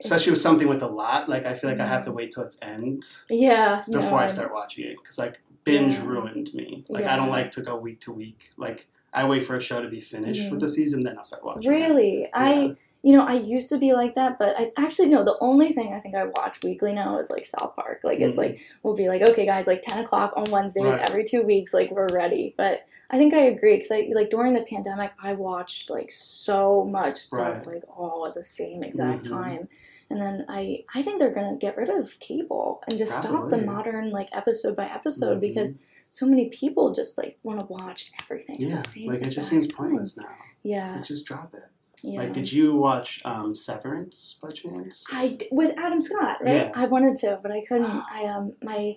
[0.00, 2.42] especially with something with a lot, like I feel like I have to wait till
[2.42, 6.04] its end yeah before I I'm- start watching it because like binge Yeah.
[6.06, 6.84] ruined me.
[6.88, 8.50] Like I don't like to go week to week.
[8.56, 11.44] Like I wait for a show to be finished with the season, then I'll start
[11.44, 11.70] watching.
[11.70, 11.74] it.
[11.76, 12.72] Really, I Yeah.
[13.02, 15.24] You know I used to be like that, but I actually no.
[15.24, 18.00] The only thing I think I watch weekly now is like South Park.
[18.04, 18.38] Like it's Mhm.
[18.38, 21.10] like we'll be like okay guys, like ten o'clock on Wednesdays Right.
[21.10, 22.54] every two weeks, like we're ready.
[22.56, 26.84] But I think I agree because I like during the pandemic I watched like so
[26.84, 27.74] much stuff Right.
[27.74, 29.30] like all at the same exact Mhm.
[29.30, 29.68] time.
[30.08, 33.58] And then I, I think they're gonna get rid of cable and just stop the
[33.58, 35.40] modern like episode by episode Mhm.
[35.40, 35.80] because
[36.10, 38.56] so many people just like want to watch everything.
[38.60, 40.28] Yeah, like it just seems pointless now.
[40.62, 41.64] Yeah, Like just drop it.
[42.02, 42.20] Yeah.
[42.20, 45.04] Like, did you watch um, Severance by chance?
[45.12, 46.54] I d- with Adam Scott, right?
[46.66, 46.72] Yeah.
[46.74, 48.02] I wanted to, but I couldn't.
[48.12, 48.96] I um my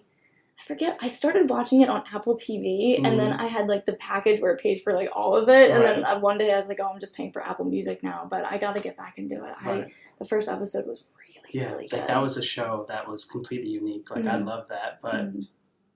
[0.58, 0.98] I forget.
[1.02, 4.54] I started watching it on Apple TV, and then I had like the package where
[4.54, 6.14] it pays for like all of it, and then Mm-hmm.
[6.14, 6.22] Right.
[6.22, 8.26] one day I was like, oh, I'm just paying for Apple Music now.
[8.30, 9.54] But I got to get back into it.
[9.60, 12.08] I the first episode was really Yeah, really like good.
[12.08, 14.10] that was a show that was completely unique.
[14.10, 14.46] Like I Mhm.
[14.46, 15.46] love that, but Mm,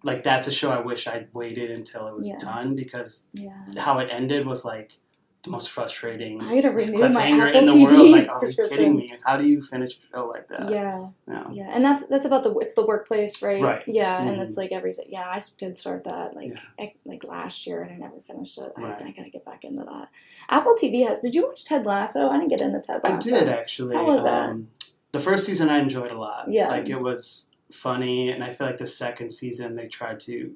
[0.03, 2.37] like that's a show I wish I'd waited until it was Yeah.
[2.39, 3.51] done because yeah.
[3.77, 4.99] how it ended was like
[5.43, 8.11] the most frustrating I had to renew my Apple in the TV world.
[8.11, 9.13] Like, are you kidding me?
[9.23, 10.69] How do you finish a show like that?
[10.69, 11.49] Yeah, Yeah.
[11.51, 13.61] yeah, and that's that's about the it's the workplace, right?
[13.61, 13.83] Right.
[13.87, 14.41] Yeah, and Mhm.
[14.43, 15.29] it's like every yeah.
[15.29, 16.59] I did start that like Yeah.
[16.85, 18.73] ec- like last year, and I never finished it.
[18.75, 19.01] I, Right.
[19.01, 20.09] I gotta get back into that.
[20.49, 21.19] Apple TV has.
[21.19, 22.27] Did you watch Ted Lasso?
[22.27, 23.15] I didn't get into Ted Lasso.
[23.15, 23.95] I did actually.
[23.95, 24.49] How was that?
[24.49, 24.67] Um,
[25.13, 26.51] the first season I enjoyed a lot.
[26.51, 26.67] Yeah.
[26.67, 30.53] Like it was funny, and I feel like the second season they tried to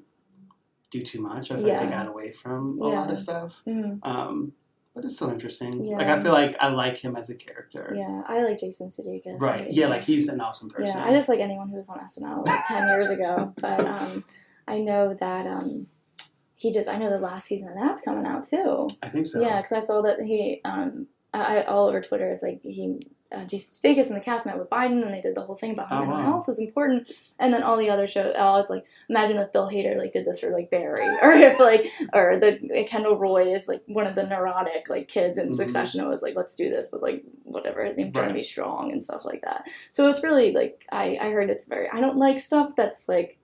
[0.90, 1.50] do too much.
[1.50, 3.00] I feel like they got away from a Yeah.
[3.00, 3.62] lot of stuff.
[3.66, 4.52] Mm, Um,
[4.94, 5.84] but it's still interesting.
[5.84, 7.92] Like I feel like I like him as a character.
[7.96, 9.40] yeah, I like Jason Sudeikis.
[9.40, 9.72] Right.
[9.72, 10.96] Yeah, like he's an awesome person.
[10.98, 13.52] Yeah, I just like anyone who was on SNL like ten years ago.
[13.60, 14.24] But um,
[14.68, 15.86] I know that um,
[16.54, 16.88] he just.
[16.88, 18.86] I know the last season of that's coming out too.
[19.02, 19.40] I think so.
[19.40, 22.98] Yeah, because I saw that he, um, I- all over Twitter is like he,
[23.32, 25.72] uh, Jason Sudeikis and the cast met with Biden, and they did the whole thing
[25.72, 26.22] about how Oh, mental wow.
[26.24, 27.10] health is important,
[27.40, 28.34] and then all the other shows.
[28.38, 31.58] Oh, it's like imagine if Bill Hader like did this for like Barry, or if
[31.58, 35.52] like, or the Kendall Roy is like one of the neurotic like kids in Mhm.
[35.52, 36.00] Succession.
[36.04, 38.34] It was like let's do this with like whatever his trying to Right.
[38.34, 39.68] be strong and stuff like that.
[39.90, 41.88] So it's really like I I heard it's very.
[41.90, 43.38] I don't like stuff that's like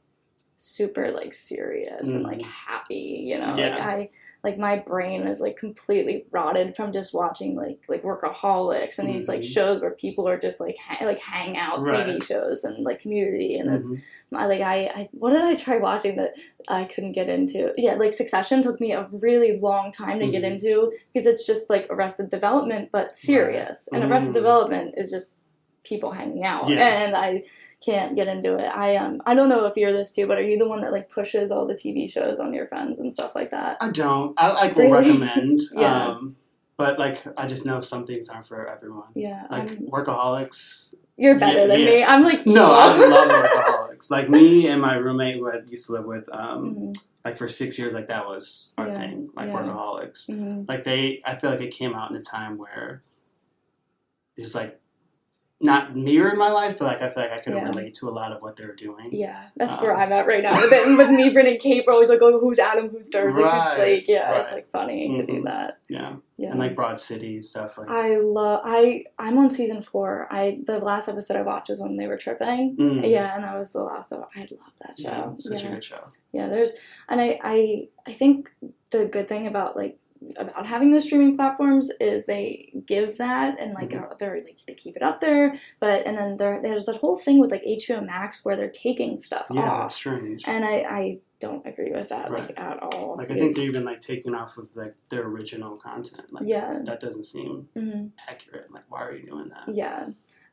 [0.62, 2.44] super like serious and like Mhm.
[2.44, 4.10] happy you know like i
[4.42, 9.28] like my brain is like completely rotted from just watching like like workaholics and these
[9.28, 9.52] like Mhm.
[9.52, 12.22] shows where people are just like ha- like hangout tv Right.
[12.22, 14.00] shows and like community and it's Mhm.
[14.34, 16.36] I like I, I what did I try watching that
[16.68, 17.72] I couldn't get into?
[17.76, 20.52] Yeah, like Succession took me a really long time to get Mhm.
[20.52, 23.88] into because it's just like Arrested Development but serious.
[23.92, 24.34] And Arrested Mm.
[24.34, 25.40] Development is just
[25.82, 26.68] people hanging out.
[26.68, 26.78] Yeah.
[27.04, 27.42] And I
[27.84, 28.66] can't get into it.
[28.66, 30.92] I um I don't know if you're this too, but are you the one that
[30.92, 33.78] like pushes all the TV shows on your friends and stuff like that?
[33.80, 34.34] I don't.
[34.38, 35.10] I like will Really?
[35.18, 35.62] recommend.
[35.72, 36.06] Yeah.
[36.08, 36.36] Um,
[36.76, 39.08] but like I just know some things aren't for everyone.
[39.14, 39.46] Yeah.
[39.50, 40.94] Like I'm- workaholics.
[41.16, 41.86] you're better yeah, than yeah.
[41.86, 42.04] me.
[42.04, 43.28] I'm like No, I love
[43.90, 44.10] workaholics.
[44.10, 47.48] Like me and my roommate who I used to live with, um, Mhm, like for
[47.48, 49.28] six years, like that was our Yeah, thing.
[49.34, 50.28] Like workaholics.
[50.30, 50.66] mhm.
[50.68, 53.02] Like they, I feel like it came out in a time where
[54.38, 54.79] it's like
[55.62, 57.64] not mirrored my life, but like I feel like I could Yeah.
[57.64, 59.10] relate to a lot of what they're doing.
[59.12, 60.52] Yeah, that's Um, where I'm at right now.
[60.54, 63.74] With, it, with me, Kate, we're always like, oh, who's Adam, who's Dursley, Right, who's
[63.76, 64.04] Blake.
[64.08, 65.44] Yeah, it's like funny to do Mhm.
[65.44, 65.78] that.
[65.88, 66.14] Yeah.
[66.38, 66.50] Yeah.
[66.52, 68.62] And like Broad City stuff like I love.
[68.64, 70.26] I I'm on season four.
[70.30, 72.76] I the last episode I watched was when they were tripping.
[72.76, 73.06] Mm.
[73.10, 74.08] Yeah, and that was the last.
[74.08, 75.08] So I love that show.
[75.08, 75.68] Yeah, such yeah.
[75.68, 76.00] a good show.
[76.32, 76.72] Yeah, there's
[77.10, 78.50] and I I I think
[78.88, 79.98] the good thing about like
[80.36, 84.10] about having those streaming platforms is they give that and like Mhm.
[84.10, 87.16] uh, they're like they keep it up there, but and then there there's that whole
[87.16, 90.44] thing with like HBO Max where they're taking stuff Yeah, that's off, strange.
[90.46, 93.16] and I I don't agree with that like at all.
[93.16, 96.30] like I think they're even like taking off of like their original content.
[96.32, 96.80] Like yeah.
[96.84, 98.70] that doesn't seem hmm accurate.
[98.70, 99.74] Like why are you doing that?
[99.74, 100.08] Yeah.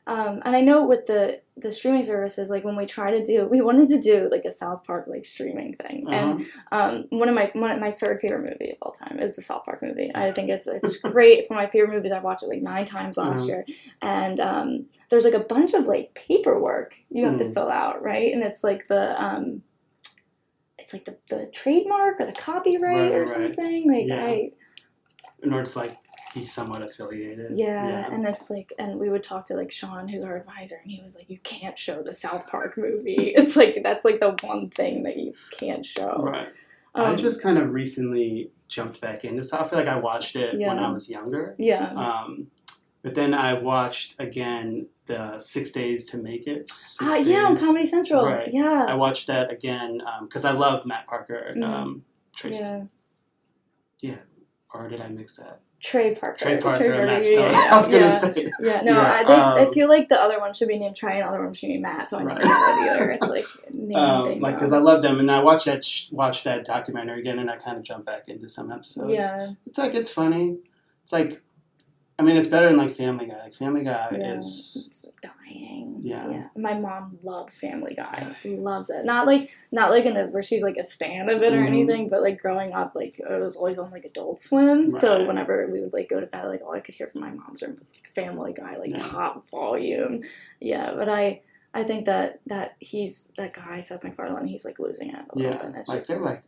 [0.07, 3.45] Um, and I know with the the streaming services, like when we try to do,
[3.45, 6.79] we wanted to do like a South Park like streaming thing, and Uh-huh.
[6.79, 9.41] um, one of my one of my third favorite movie of all time is the
[9.41, 10.09] South Park movie.
[10.15, 11.39] I think it's it's great.
[11.39, 12.13] It's one of my favorite movies.
[12.13, 13.45] I watched it like nine times last Uh-huh.
[13.47, 13.65] year,
[14.01, 17.53] and um, there's like a bunch of like paperwork you have to Mm.
[17.53, 18.33] fill out, right?
[18.33, 19.61] And it's like the um,
[20.79, 23.27] it's like the, the trademark or the copyright Right, or right.
[23.27, 23.91] something.
[23.91, 24.23] Like Yeah.
[24.23, 24.51] I
[25.43, 25.97] in order to like
[26.33, 27.51] be somewhat affiliated.
[27.55, 30.91] Yeah, and it's like, and we would talk to like Sean, who's our advisor, and
[30.91, 33.33] he was like, "You can't show the South Park movie.
[33.35, 36.49] It's like that's like the one thing that you can't show." right.
[36.95, 40.35] I Um, just kind of recently jumped back into so I feel like I watched
[40.35, 41.55] it when I was younger.
[41.59, 42.49] yeah, Um,
[43.03, 46.69] but then I watched again the Six Days to Make It.
[46.99, 48.25] Ah, yeah, on Comedy Central.
[48.25, 48.51] Right.
[48.51, 48.85] Yeah.
[48.89, 51.67] I watched that again because I love Matt Parker and Mhm.
[51.69, 52.61] um, Trace.
[53.99, 54.17] yeah.
[54.73, 55.61] Or did I mix that?
[55.87, 56.37] Trey Parker.
[56.37, 57.51] Trey Parker and Matt yeah, Stone.
[57.53, 58.17] yeah, I was gonna yeah.
[58.17, 58.47] say.
[58.59, 60.97] Yeah, no, Yeah, I, they, I um, feel like the other one should be named
[60.97, 62.45] Trey and the other one should be Matt, so I never Right.
[62.45, 63.11] know it either.
[63.11, 64.73] It's like name Um, like because.
[64.73, 67.77] I love them, and I watch that sh- watched that documentary again, and I kind
[67.77, 69.13] of jump back into some episodes.
[69.13, 70.57] yeah, it's like it's funny.
[71.03, 71.41] It's like,
[72.19, 73.39] I mean, it's better than like Family Guy.
[73.43, 75.99] Like Family Guy yeah, is dying.
[76.01, 76.29] Yeah.
[76.29, 76.47] yeah.
[76.55, 78.25] my mom loves Family Guy.
[78.43, 79.05] Loves it.
[79.05, 81.67] Not like not like in a where she's like a stand of it or Mhm.
[81.67, 84.89] anything, but like growing up, like it was always on like Adult Swim.
[84.91, 87.29] So whenever we would like go to bed, like all I could hear from my
[87.31, 88.97] mom's room was like Family Guy, like Yeah.
[88.97, 90.23] top volume.
[90.59, 91.41] Yeah, but I.
[91.73, 94.47] I think that that he's that guy Seth MacFarlane.
[94.47, 96.41] He's like losing it a little yeah, like just- they're like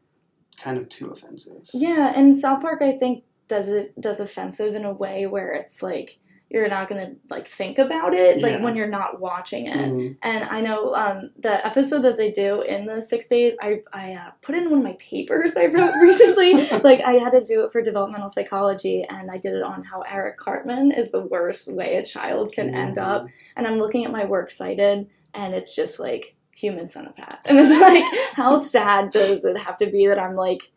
[0.58, 1.70] kind of too offensive.
[1.72, 5.84] yeah, and South Park I think does it does offensive in a way where it's
[5.84, 6.20] like
[6.52, 8.64] you're not gonna like think about it like Yeah.
[8.64, 9.78] when you're not watching it.
[9.78, 10.18] Mhm.
[10.24, 14.14] And I know um, the episode that they do in the six days, I, I
[14.14, 16.54] uh, put in one of my papers I wrote recently.
[16.80, 20.02] like, I had to do it for developmental psychology, and I did it on how
[20.02, 23.04] Eric Cartman is the worst way a child can end Mhm.
[23.04, 23.28] up.
[23.56, 27.38] And I'm looking at my work cited, and it's just like human centipede.
[27.46, 30.72] And it's like, how sad does it have to be that I'm like,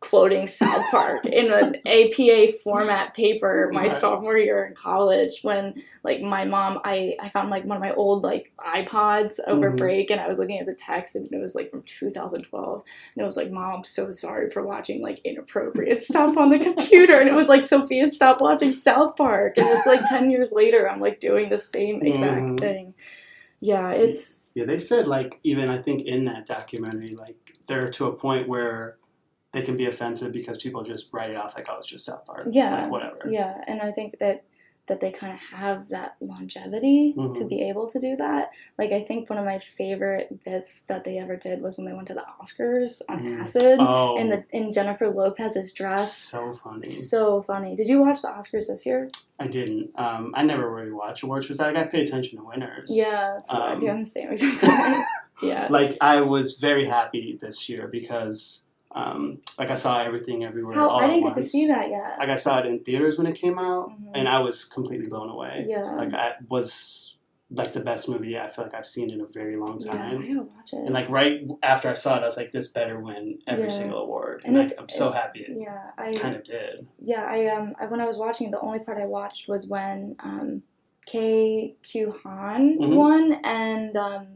[0.00, 6.22] quoting South Park in an APA format paper my sophomore year in college when like
[6.22, 9.76] my mom I, I found like one of my old like iPods over Mhm.
[9.76, 12.82] break and I was looking at the text and it was like from 2012
[13.14, 16.58] and it was like mom I'm so sorry for watching like inappropriate stuff on the
[16.58, 20.50] computer and it was like Sophia stop watching South Park and it's like 10 years
[20.50, 22.58] later I'm like doing the same exact Mhm.
[22.58, 22.94] thing
[23.60, 27.36] yeah it's Yeah, they said like even I think in that documentary, like
[27.68, 28.96] they're to a point where
[29.52, 32.24] they can be offensive because people just write it off like oh it's just South
[32.26, 32.46] Park.
[32.50, 33.28] Yeah, Like whatever.
[33.28, 34.44] Yeah, and I think that
[34.86, 37.48] that they kind of have that longevity to Mhm.
[37.48, 38.50] be able to do that.
[38.76, 41.92] Like I think one of my favorite bits that they ever did was when they
[41.92, 43.40] went to the Oscars on Mhm.
[43.40, 46.16] acid Oh in the in Jennifer Lopez's dress.
[46.16, 46.86] so funny.
[46.88, 47.76] So funny.
[47.76, 49.10] Did you watch the Oscars this year?
[49.38, 49.90] I didn't.
[49.96, 52.90] Um I never really watch awards because I got pay attention to winners.
[52.92, 53.86] Yeah, that's what I do.
[53.90, 54.64] Um, I'm the same exact.
[55.42, 55.68] Yeah.
[55.70, 60.90] Like I was very happy this year because um like I saw everything everywhere How
[60.90, 62.16] I didn't get to see that yet.
[62.18, 64.10] Like I saw it in theaters when it came out Mhm.
[64.14, 65.66] and I was completely blown away.
[65.68, 65.82] Yeah.
[65.82, 67.16] Like I was
[67.52, 69.96] like the best movie I feel like I've seen in a very long yeah, I
[69.96, 70.20] time.
[70.22, 70.76] gotta watch it.
[70.76, 73.68] And like right after I saw it, I was like, "This better win every Yeah.
[73.70, 76.44] single award," And and, it- like, I'm so it- happy it yeah, I kind of
[76.44, 76.88] did.
[77.00, 79.66] Yeah, I um I, when I was watching it, the only part I watched was
[79.66, 80.62] when um
[81.08, 82.94] Ke Huy Quan Mhm.
[82.96, 84.26] won, and um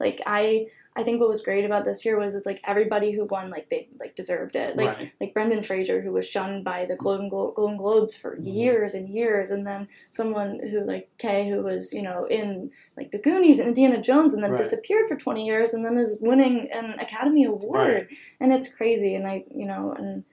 [0.00, 0.66] like I
[0.98, 3.68] I think what was great about this year was it's like everybody who won like
[3.68, 4.76] they like deserved it.
[4.76, 5.12] Like right.
[5.20, 8.54] like Brendan Fraser who was shunned by the Golden, Glo- Golden Globes for Mhm.
[8.54, 13.10] years and years, and then someone who like Ke who was you know in like
[13.10, 14.58] the Goonies and Indiana Jones, and then Right.
[14.58, 18.08] disappeared for twenty years, and then is winning an Academy Award,
[18.40, 19.14] and it's crazy.
[19.14, 20.24] And I you know and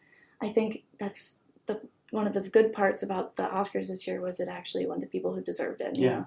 [0.42, 4.40] I think that's the one of the good parts about the Oscars this year was
[4.40, 5.98] it actually went to people who deserved it.
[5.98, 6.20] Yeah.
[6.20, 6.26] know?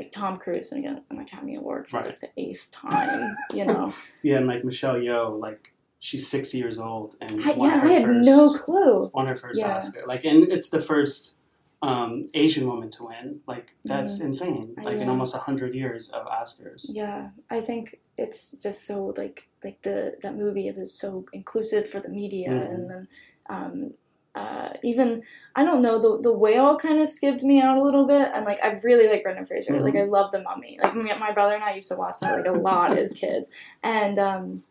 [0.00, 2.06] Like Tom Cruise and get an Academy Award for Right.
[2.06, 3.92] like the eighth time, you know.
[4.22, 7.88] Yeah, and like Michelle Yeoh, like she's 60 years old and I, won yeah, her
[7.88, 9.10] I had first, no clue.
[9.12, 9.76] won her first Yeah.
[9.76, 10.04] Oscar.
[10.06, 11.36] Like, and it's the first
[11.82, 13.40] um, Asian woman to win.
[13.46, 14.74] Like that's insane.
[14.82, 16.86] Like in almost hundred years of Oscars.
[16.88, 21.88] Yeah, I think it's just so like like the that movie it was so inclusive
[21.90, 22.74] for the media Mhm.
[22.74, 23.08] and then
[23.50, 23.94] um
[24.34, 25.22] uh even
[25.56, 28.44] I don't know the the whale kind of skipped me out a little bit and
[28.44, 31.54] like I really like Brendan Fraser like I love the Mummy like me, my brother
[31.54, 33.50] and I used to watch it like a lot as kids
[33.82, 34.62] and um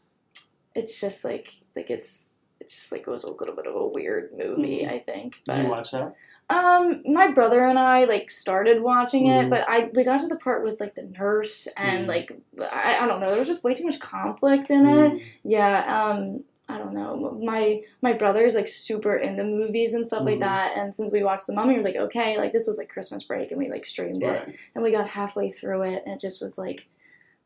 [0.75, 3.87] it's just like like it's it's just like it was a little bit of a
[3.87, 4.91] weird movie Mhm.
[4.93, 6.15] I think But, Did you watch that?
[6.51, 9.49] um, my brother and I like started watching it, Mhm.
[9.51, 12.07] but I we got to the part with like the nurse and Mhm.
[12.07, 12.31] like
[12.71, 15.13] I, I don't know, there was just way too much conflict in it.
[15.13, 17.37] Mm, Yeah, um, I don't know.
[17.41, 20.41] My my brother is like super into movies and stuff like Mhm.
[20.41, 22.89] that, and since we watched The Mummy, we are like, okay, like this was like
[22.89, 26.19] Christmas break, and we like streamed it, and we got halfway through it, and it
[26.21, 26.85] just was like,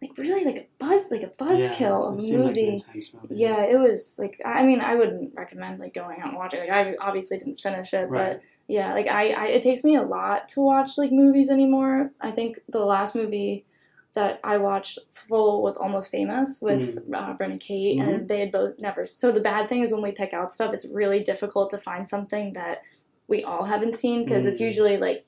[0.01, 2.71] like really like a buzz, like a Yeah, buzzkill of it a like movie.
[2.71, 2.83] movie.
[3.29, 6.59] Yeah, it was like I mean I wouldn't recommend like going out and watching.
[6.59, 8.33] Like I obviously didn't finish it, Right.
[8.33, 12.11] but yeah, like I, I it takes me a lot to watch like movies anymore.
[12.19, 13.65] I think the last movie
[14.13, 18.79] that I watched full was Almost Famous with uh, Brendan Kate, and they had both
[18.79, 19.05] never.
[19.05, 22.07] So the bad thing is when we pick out stuff, it's really difficult to find
[22.07, 22.83] something that
[23.27, 24.65] we all haven't seen because it's Mhm.
[24.65, 25.25] usually like.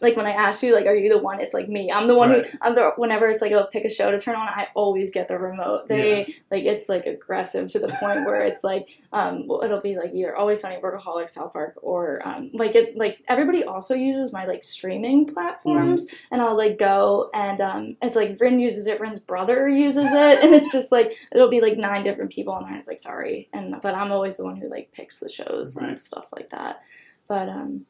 [0.00, 1.40] Like when I ask you, like, are you the one?
[1.40, 1.90] It's like me.
[1.90, 2.46] I'm the one Right.
[2.46, 2.58] who.
[2.62, 2.92] I'm the.
[2.96, 4.48] Whenever it's like, oh, pick a show to turn on.
[4.48, 5.88] I always get the remote.
[5.88, 10.12] They like it's like aggressive to the point where it's like um it'll be like
[10.14, 14.44] either always sunny workaholic south park or um like it like everybody also uses my
[14.44, 19.18] like streaming platforms and i'll like go and um it's like rin uses it rin's
[19.18, 22.76] brother uses it and it's just like it'll be like nine different people and there
[22.76, 26.00] it's like sorry and but i'm always the one who like picks the shows and
[26.00, 26.82] stuff like that
[27.28, 27.84] but um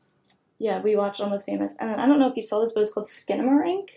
[0.59, 2.81] yeah we watched almost famous and then i don't know if you saw this but
[2.81, 3.89] it's called skinamarink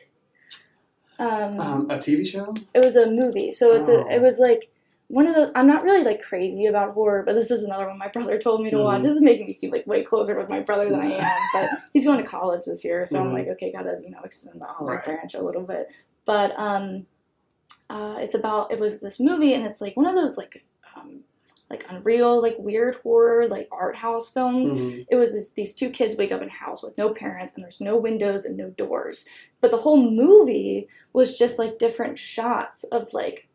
[1.19, 2.53] um, Um, a TV show?
[2.73, 4.07] it was a movie, so it's Oh.
[4.09, 4.15] a.
[4.15, 4.71] It was like
[5.07, 5.51] one of those.
[5.53, 8.61] I'm not really like crazy about horror, but this is another one my brother told
[8.63, 9.01] me to watch.
[9.01, 9.03] Mhm.
[9.03, 11.37] This is making me seem like way closer with my brother than I am.
[11.53, 13.33] But he's going to college this year, so I'm Mhm.
[13.33, 15.03] like, okay, gotta you know extend the olive Right.
[15.03, 15.89] branch a little bit.
[16.25, 17.05] But um,
[17.91, 18.71] uh, it's about.
[18.71, 20.63] It was this movie, and it's like one of those like
[21.71, 24.71] like unreal, like weird horror, like art house films.
[24.71, 25.05] Mhm.
[25.09, 27.63] it was this, these two kids wake up in a house with no parents and
[27.63, 29.25] there's no windows and no doors.
[29.61, 33.47] But the whole movie was just like different shots of like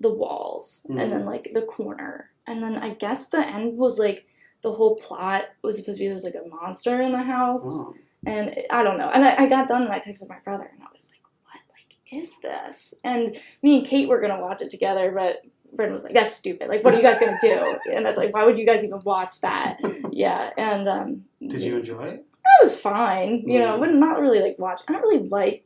[0.00, 2.30] the walls and then like the corner.
[2.48, 4.26] And then i guess the end was like
[4.62, 7.62] the whole plot was supposed to be there was like a monster in the house.
[7.64, 7.94] Oh.
[8.26, 9.08] and i don't know.
[9.14, 11.60] And I, I got done and i texted my brother and i was like what
[11.76, 12.94] like is this?
[13.04, 15.42] And me and kate were gonna watch it together but
[15.74, 16.68] Brendan was like, "That's stupid.
[16.68, 19.00] Like, what are you guys gonna do?" And that's like, "Why would you guys even
[19.04, 19.78] watch that?"
[20.10, 22.26] Yeah, and um, Did you enjoy it?
[22.44, 23.44] that was fine.
[23.46, 23.80] You know, Mm.
[23.80, 24.82] but not really like watch.
[24.88, 25.64] I don't really like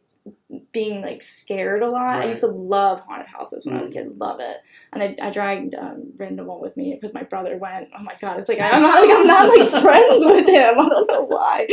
[0.72, 2.20] being like scared a lot.
[2.20, 3.96] I used to love haunted houses when I was a Mm.
[3.96, 4.56] kid, love it.
[4.92, 7.88] And I, I dragged um, Random one with me because my brother went.
[7.98, 10.78] Oh my god, it's like I'm not like I'm not like friends with him.
[10.80, 11.66] I don't know why.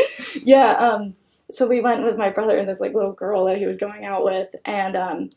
[0.43, 0.72] Yeah.
[0.74, 1.15] Um.
[1.52, 4.06] So we went with my brother and this like little girl that he was going
[4.06, 5.30] out with, and um,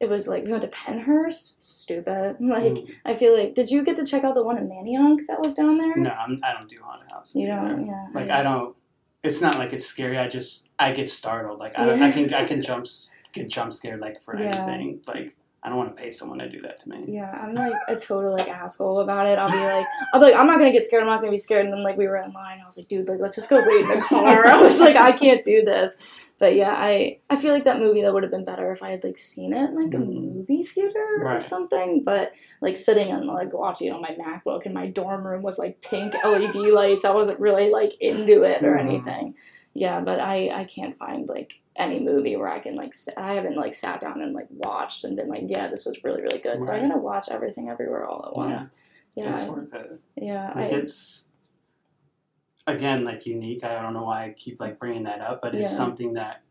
[0.00, 1.54] it was like we went to Pennhurst.
[1.60, 2.36] Stupid.
[2.40, 2.94] Like Mm.
[3.04, 5.54] I feel like did you get to check out the one in Manayunk that was
[5.54, 5.96] down there?
[5.96, 7.34] No, I'm, I don't do haunted houses.
[7.36, 7.70] You don't.
[7.70, 7.80] either.
[7.82, 8.06] Yeah.
[8.14, 8.74] Like I don't.
[9.22, 10.16] It's not like it's scary.
[10.18, 11.58] I just I get startled.
[11.58, 12.86] Like I, I can I can jump
[13.32, 14.66] get jump scared like for Yeah.
[14.68, 15.00] anything.
[15.06, 17.04] Like I don't want to pay someone to do that to me.
[17.08, 19.38] Yeah, I'm like a total like asshole about it.
[19.40, 21.02] I'll be like, I'll be like, I'm not gonna get scared.
[21.02, 21.64] I'm not gonna be scared.
[21.66, 23.56] And then like we were in line, I was like, dude, like let's just go
[23.56, 24.46] wait in the car.
[24.54, 25.98] I was like, I can't do this.
[26.38, 28.90] But yeah, I I feel like that movie that would have been better if I
[28.90, 30.34] had like seen it in like a Mhm.
[30.34, 32.04] movie theater or something.
[32.04, 35.80] But like sitting and like watching on my MacBook in my dorm room with like
[35.80, 38.80] pink LED lights, I wasn't really like into it or Mhm.
[38.80, 39.34] anything.
[39.74, 43.34] Yeah, but I I can't find like any movie where I can like s- I
[43.34, 46.38] haven't like sat down and like watched and been like, yeah, this was really really
[46.38, 46.62] good.
[46.62, 48.44] So I'm gonna watch everything everywhere all at Yeah.
[48.54, 48.74] once.
[49.14, 50.00] Yeah, It's I- worth it.
[50.16, 50.46] yeah.
[50.54, 51.27] Like I, it's
[52.68, 53.64] again like unique.
[53.64, 55.78] I don't know why I keep like bringing that up, but it's Yeah.
[55.78, 56.42] something that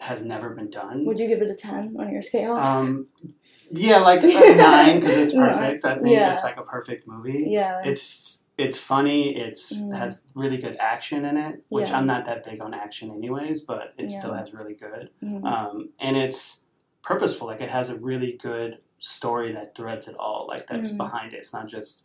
[0.00, 1.04] has never been done.
[1.06, 2.54] would you give it a ten on your scale?
[2.56, 3.06] Um,
[3.70, 5.84] yeah, like a nine because it's No, perfect.
[5.84, 6.32] I think yeah.
[6.32, 7.46] it's like a perfect movie.
[7.48, 7.82] yeah.
[7.84, 9.34] It's it's funny.
[9.34, 9.96] It's Mm.
[9.96, 11.98] has really good action in it, which Yeah.
[11.98, 15.08] I'm not that big on action anyways, but it still has really good.
[15.24, 15.44] Mhm.
[15.44, 16.60] Um, and it's
[17.02, 17.46] purposeful.
[17.46, 20.46] Like it has a really good story that threads it all.
[20.48, 20.96] Like that's Mhm.
[20.98, 21.38] behind it.
[21.38, 22.04] It's not just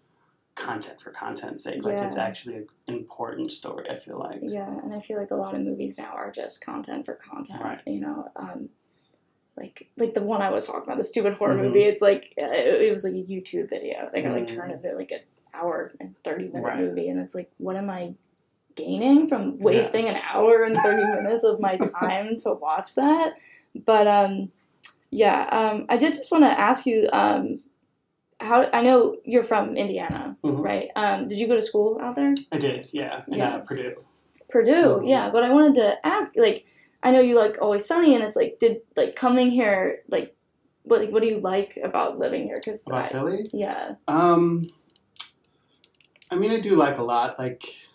[0.58, 1.84] content for content's sake.
[1.84, 3.90] Like it's actually an important story.
[3.90, 4.40] I feel like.
[4.42, 7.62] Yeah, and I feel like a lot of movies now are just content for content.
[7.62, 7.80] Right.
[7.86, 8.70] You know, um,
[9.56, 11.64] like like the one I was talking about, the stupid horror Mhm.
[11.64, 11.84] movie.
[11.84, 14.10] It's like uh, it, it was like a YouTube video.
[14.12, 14.56] They got like Mm.
[14.56, 15.22] turned into like an
[15.54, 16.80] hour and thirty minute Right.
[16.80, 18.14] movie, and it's like, what am I
[18.76, 23.36] gaining from wasting an hour and thirty minutes of my time to watch that?
[23.86, 24.52] But um,
[25.12, 27.08] yeah, um, I did just want to ask you.
[27.14, 27.60] Um,
[28.40, 30.64] how I know you're from Indiana, Mhm.
[30.64, 30.90] right?
[30.96, 32.36] Um, did you go to school out there?
[32.52, 32.88] I did.
[32.92, 33.24] Yeah.
[33.28, 33.60] In Yeah.
[33.60, 33.96] Purdue.
[34.50, 35.10] Purdue, Mhm.
[35.10, 35.30] yeah.
[35.32, 36.66] But I wanted to ask, like,
[37.04, 40.36] I know you like Always Sunny, and it's like, did like coming here, like,
[40.84, 42.58] what like, what do you like about living here?
[42.58, 43.50] Because About Philly?
[43.54, 44.64] yeah, Um,
[46.32, 47.38] I mean, I do like a lot.
[47.40, 47.87] Like,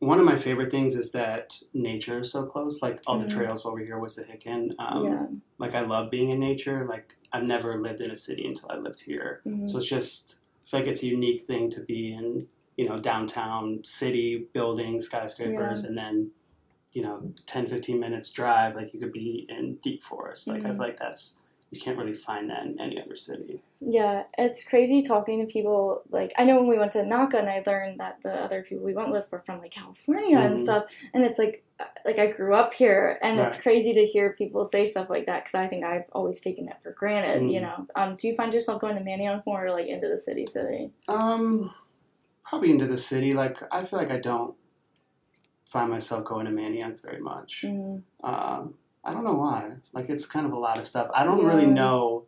[0.00, 2.80] one of my favorite things is that nature is so close.
[2.82, 3.22] Like all Mhm.
[3.24, 4.74] the trails over here, Wissahickon.
[4.78, 5.26] Um, yeah,
[5.58, 6.84] Like I love being in nature.
[6.86, 9.42] Like I've never lived in a city until I lived here.
[9.46, 9.68] mhm.
[9.68, 12.98] So it's just I feel like it's a unique thing to be in, you know,
[12.98, 16.30] downtown city buildings, skyscrapers, and then,
[16.92, 20.46] you know, 10, 15 minutes drive, like you could be in deep forest.
[20.48, 20.76] Like I Mhm.
[20.76, 21.36] feel like that's
[21.70, 23.62] you can't really find that in any other city.
[23.80, 24.24] yeah.
[24.36, 26.02] It's crazy talking to people.
[26.10, 28.84] Like, I know when we went to NACA, and I learned that the other people
[28.84, 30.62] we went with were from like California and Mhm.
[30.62, 34.34] stuff, and it's like, uh, like I grew up here, and it's crazy to hear
[34.34, 37.50] people say stuff like that because I think I've always taken it for granted.
[37.50, 37.62] You Mhm.
[37.62, 40.44] know, um, do you find yourself going to Manayunk more or like into the city
[40.46, 40.90] city?
[41.08, 41.70] Um,
[42.44, 43.32] probably into the city.
[43.32, 44.54] Like I feel like I don't
[45.66, 47.62] find myself going to Manayunk very much.
[47.66, 48.02] Mm.
[48.24, 49.72] Um, I don't know why.
[49.92, 51.10] Like it's kind of a lot of stuff.
[51.14, 52.24] I don't really know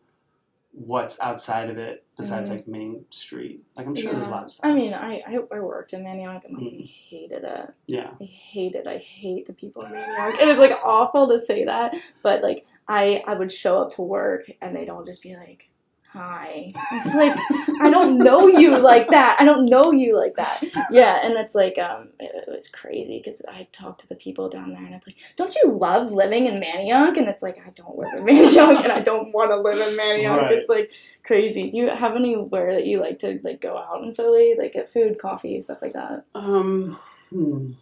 [0.72, 2.54] what's outside of it besides Mhm.
[2.54, 3.62] like Main Street.
[3.76, 4.70] Like I'm sure there's a lot of stuff.
[4.70, 6.87] I mean, I, I, I worked in Manayunk and I Mm.
[6.88, 7.74] hated it.
[7.87, 8.14] yeah.
[8.18, 8.87] I hate it.
[8.87, 10.40] I hate the people in Manayunk.
[10.40, 14.02] And it's like awful to say that, but like I I would show up to
[14.02, 15.68] work and they'd all just be like,
[16.12, 17.37] "Hi." It's like
[17.81, 19.37] I don't know you like that.
[19.40, 20.62] I don't know you like that.
[20.90, 24.48] Yeah, and it's like um it, it was crazy because I talked to the people
[24.48, 27.70] down there and it's like, "Don't you love living in Manayunk?" And it's like I
[27.70, 30.42] don't live in Manayunk and I don't want to live in Manayunk.
[30.42, 30.53] Right.
[30.53, 30.92] It's like
[31.25, 31.70] crazy.
[31.70, 34.88] Do you have anywhere that you like to like go out in Philly, like get
[34.88, 36.25] food, coffee, stuff like that?
[36.35, 36.98] Um,
[37.31, 37.72] hmm.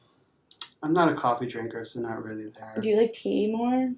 [0.82, 2.76] I'm not a coffee drinker, so not really there.
[2.80, 3.92] Do you like tea more?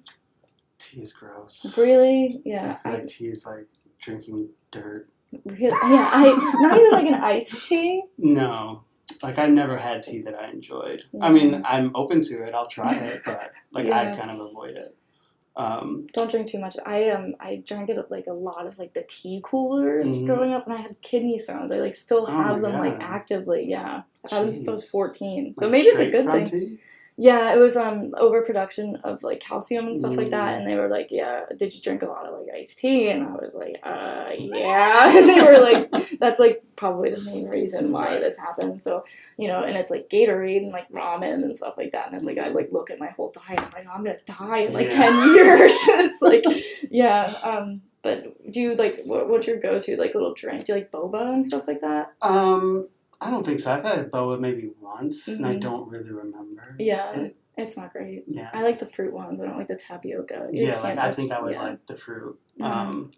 [0.83, 1.77] tea is gross.
[1.77, 2.41] Really?
[2.45, 2.77] Yeah.
[2.79, 3.67] I feel I, like tea is like
[4.03, 5.07] drinking dirt.
[5.45, 6.09] really, yeah.
[6.13, 8.03] I not even like an iced tea.
[8.17, 8.83] No.
[9.21, 11.03] Like I never had tea that I enjoyed.
[11.21, 12.53] I mean, I'm open to it.
[12.53, 14.95] I'll try it, but like I kind of avoid it.
[15.55, 16.77] Um, Don't drink too much.
[16.85, 20.25] I um I drank it like a lot of like the tea coolers Mhm.
[20.25, 21.71] growing up, and I had kidney stones.
[21.71, 23.65] I like still Oh have my them like actively.
[23.69, 25.53] Yeah, I've had them since I was fourteen.
[25.53, 26.45] So like maybe it's a good thing.
[26.45, 26.79] tea?
[27.15, 30.57] Yeah, it was um overproduction of like calcium and stuff like that, Mm.
[30.57, 33.23] and they were like, "Yeah, did you drink a lot of like iced tea?" And
[33.27, 37.91] I was like, "Uh, yeah." and they were like, "That's like probably the main reason
[37.91, 39.05] why this happened." So
[39.37, 42.25] you know, and it's like Gatorade and like ramen and stuff like that, and it's
[42.25, 44.89] like I like look at my whole diet, I'm like, I'm gonna die in like
[44.89, 44.97] Yeah.
[44.97, 45.71] ten years.
[45.87, 46.43] it's like,
[46.89, 47.31] yeah.
[47.43, 50.65] Um, but do you like what, what's your go to like little drink?
[50.65, 52.11] Do you like boba and stuff like that?
[52.23, 52.89] Um,
[53.23, 53.71] I don't think so.
[53.73, 55.61] I've had boba maybe once, and I Mhm.
[55.61, 56.75] don't really remember.
[56.79, 58.25] Yeah, It- it's not great.
[58.27, 58.49] yeah.
[58.53, 59.39] I like the fruit ones.
[59.41, 60.49] I don't like the tapioca.
[60.51, 61.63] You yeah, like I think I would yeah.
[61.63, 62.37] like the fruit.
[62.59, 62.75] Mhm.
[62.75, 63.11] Um,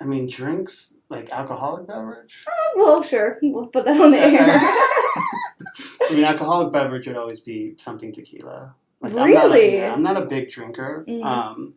[0.00, 2.44] I mean, drinks like alcoholic beverage.
[2.76, 3.38] Well, sure.
[3.42, 4.46] We'll put that on the air.
[4.50, 8.74] I mean, alcoholic beverage would always be something tequila.
[9.00, 9.76] Like, I'm not a, Really?
[9.76, 11.04] yeah, I'm not a big drinker.
[11.08, 11.24] Mhm.
[11.24, 11.74] Um,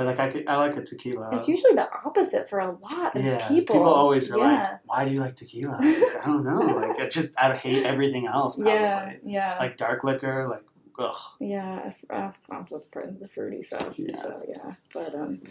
[0.00, 1.28] but like I, could- I like a tequila.
[1.34, 3.22] it's usually the opposite for a lot of people.
[3.22, 3.84] yeah, people.
[3.84, 4.44] always are yeah.
[4.44, 6.58] like, "Why do you like tequila?" Like, I don't know.
[6.74, 8.56] Like, I just I hate everything else.
[8.56, 8.72] Probably.
[8.72, 10.64] yeah, yeah, Like dark liquor, like
[10.98, 11.14] ugh.
[11.38, 11.92] yeah.
[12.08, 13.92] I'm gone the the fruity stuff.
[13.98, 14.16] Yeah.
[14.16, 15.42] So yeah, but um,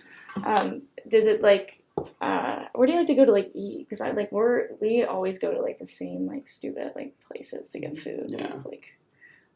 [0.43, 1.83] um, does it like?
[2.19, 3.85] Uh, where do you like to go to like eat?
[3.87, 7.71] Because I like we're we always go to like the same like stupid like places
[7.73, 8.31] to get food.
[8.31, 8.47] Yeah.
[8.47, 8.97] it's like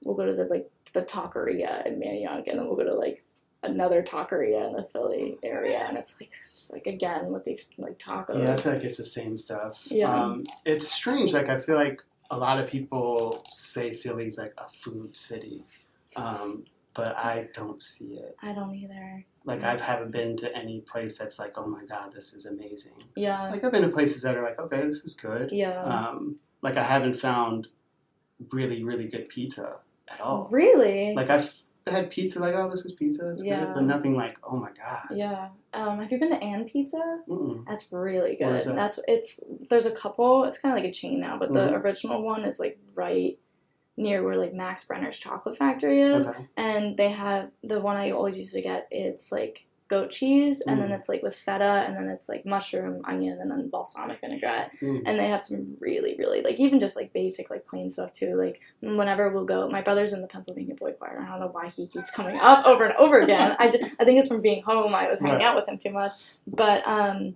[0.04, 3.24] we'll go to the like the taqueria in Manayunk, and then we'll go to like
[3.64, 7.98] another taqueria in the Philly area, and it's like it's like again with these like
[7.98, 8.38] tacos.
[8.44, 9.82] Yeah, it's like it's the same stuff.
[9.90, 10.14] Yeah.
[10.14, 11.34] Um, it's strange.
[11.34, 15.64] Like I feel like a lot of people say Philly's like a food city,
[16.16, 18.36] um, but I don't see it.
[18.42, 19.26] I don't either.
[19.46, 22.94] Like I haven't been to any place that's like, oh my god, this is amazing.
[23.16, 23.50] Yeah.
[23.50, 25.52] Like I've been to places that are like, okay, this is good.
[25.52, 25.84] yeah.
[25.84, 27.68] Um, like I haven't found
[28.52, 29.78] really really good pizza
[30.10, 30.48] at all.
[30.52, 31.14] really?
[31.14, 31.54] Like I've
[31.88, 33.66] had pizza, like oh, this is pizza, it's Yeah.
[33.66, 35.08] good, but nothing like, oh my god.
[35.16, 35.50] yeah.
[35.74, 37.22] Um, have you been to Ann Pizza?
[37.28, 37.66] Mm-mm.
[37.68, 38.62] That's really good.
[38.62, 38.76] That?
[38.76, 40.44] That's it's there's a couple.
[40.46, 41.82] It's kind of like a chain now, but the Mhm.
[41.84, 43.38] original one is like right
[43.98, 46.48] near where like Max Brenner's chocolate factory is, Okay.
[46.58, 48.88] and they have the one I always used to get.
[48.92, 50.98] It's like goat cheese, and then Mm.
[51.00, 54.72] it's like with feta, and then it's like mushroom, onion, and then balsamic vinaigrette.
[54.82, 55.04] Mm.
[55.06, 58.36] and they have some really really like even just like basic like plain stuff too
[58.36, 61.48] like whenever we'll go my brother's in the pennsylvania boy choir and i don't know
[61.48, 64.42] why he keeps coming up over and over again i, did, I think it's from
[64.42, 65.46] being home i was hanging Right.
[65.46, 66.14] out with him too much
[66.48, 67.36] but um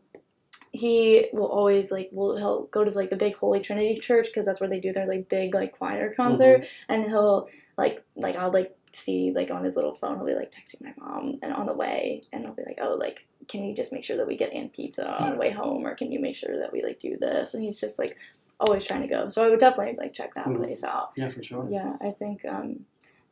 [0.71, 4.45] he will always like will he'll go to like the big holy trinity church because
[4.45, 8.51] that's where they do their like big like choir concert and he'll like like i'll
[8.51, 11.65] like see like on his little phone he'll be like texting my mom and on
[11.65, 14.35] the way and i'll be like oh like can you just make sure that we
[14.35, 16.99] get in pizza on the way home or can you make sure that we like
[16.99, 18.17] do this and he's just like
[18.59, 19.29] always trying to go.
[19.29, 20.57] So I would definitely like check that Mhm.
[20.57, 21.11] place out.
[21.15, 21.67] Yeah, for sure.
[21.69, 22.43] Yeah, I think.
[22.43, 22.85] Um,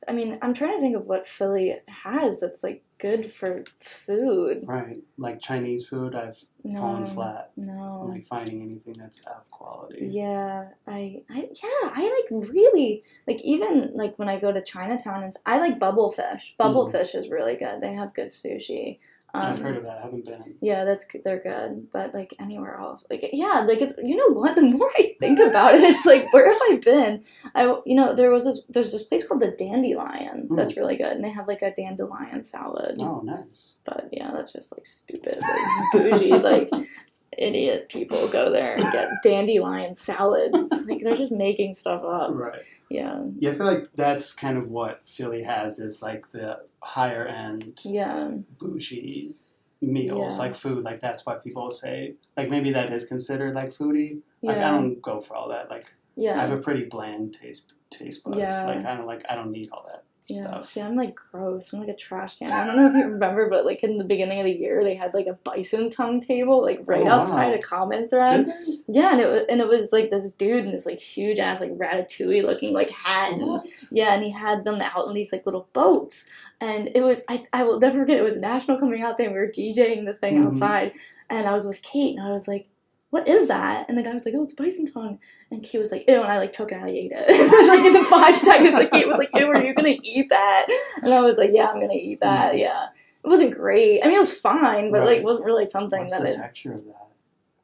[0.08, 4.64] I mean, I'm trying to think of what Philly has that's like good for food.
[4.68, 4.98] Right.
[5.18, 7.52] Like Chinese food, I've No, fallen flat.
[7.58, 8.06] no.
[8.08, 10.08] Like finding anything that's of quality.
[10.12, 15.24] Yeah, I, I, yeah, I like really like even like when I go to Chinatown
[15.24, 16.54] and I like bubble fish.
[16.58, 16.92] Bubble Mhm.
[16.92, 17.82] fish is really good.
[17.82, 19.00] They have good sushi.
[19.36, 19.98] Um, I've heard of that.
[20.00, 20.56] I haven't been.
[20.62, 21.06] Yeah, that's.
[21.24, 24.56] They're good, but like anywhere else, like yeah, like it's you know what?
[24.56, 27.24] The more I think about it, it's like where have I been?
[27.54, 31.12] I you know there was this there's this place called the Dandelion that's really good,
[31.12, 32.98] and they have like a dandelion salad.
[33.00, 33.80] Oh, nice.
[33.84, 36.70] But yeah, that's just like stupid, like bougie, like
[37.38, 40.88] idiot people go there and get dandelion salads.
[40.88, 42.32] Like they're just making stuff up.
[42.34, 42.62] Right.
[42.90, 47.26] Yeah, Yeah, I feel like that's kind of what Philly has is like the higher
[47.26, 48.30] end yeah,
[48.60, 49.36] bougie
[49.82, 50.40] meals, Yeah.
[50.46, 50.84] like food.
[50.84, 54.22] Like that's why people say like maybe that is considered like foodie.
[54.42, 55.70] Like I don't go for all that.
[55.72, 56.38] Like yeah.
[56.38, 58.38] I have a pretty bland taste taste buds.
[58.38, 58.66] Yeah.
[58.66, 60.66] Like I don't like I don't need all that Yeah, stuff.
[60.68, 61.72] see, I'm like gross.
[61.72, 62.52] I'm like a trash can.
[62.52, 64.96] I don't know if you remember, but like in the beginning of the year, they
[64.96, 67.54] had like a bison tongue table, like right Oh, outside wow.
[67.56, 68.52] a comment thread.
[68.88, 71.62] Yeah, and it was, and it was like this dude in this like huge ass
[71.62, 73.34] like ratatouille looking like hat.
[73.34, 73.62] And,
[73.92, 76.26] yeah, and he had them out in these like little boats,
[76.60, 78.18] and it was I I will never forget.
[78.18, 79.26] It was national coming out day.
[79.26, 80.48] and We were DJing the thing Mhm.
[80.48, 80.94] outside,
[81.30, 82.68] and I was with Kate, and I was like.
[83.12, 83.86] What is that?
[83.88, 85.20] And the guy was like, "Oh, it's bison tongue."
[85.52, 87.26] And Kate was like, "Ew!" And I like took it, and I ate it.
[87.30, 89.96] it was like in the five seconds, like Kate was like, "Ew, are you gonna
[90.02, 90.66] eat that?"
[91.04, 92.88] And I was like, "Yeah, I'm gonna eat that." Yeah,
[93.24, 94.02] it wasn't great.
[94.04, 96.36] I mean, it was fine, but like, it wasn't really something What's that the it.
[96.36, 96.96] texture of that?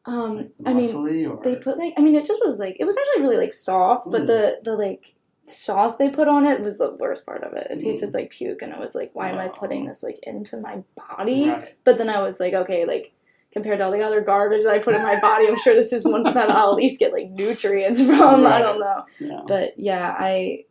[0.06, 2.86] Um, Like I mean, or they put like I mean it just was like it
[2.86, 4.28] was actually really like soft, but Mm.
[4.28, 5.14] the the like
[5.46, 7.68] sauce they put on it was the worst part of it.
[7.70, 7.84] It Mm.
[7.84, 9.52] tasted like puke and I was like, why am I Oh.
[9.52, 11.50] putting this like into my body?
[11.50, 11.74] right.
[11.84, 13.14] But then I was like, okay, like
[13.52, 15.92] compared to all the other garbage that I put in my body, I'm sure this
[15.94, 18.46] is one that I'll at least get like nutrients from.
[18.46, 19.06] I don't know.
[19.20, 19.42] Yeah.
[19.48, 20.66] But yeah, I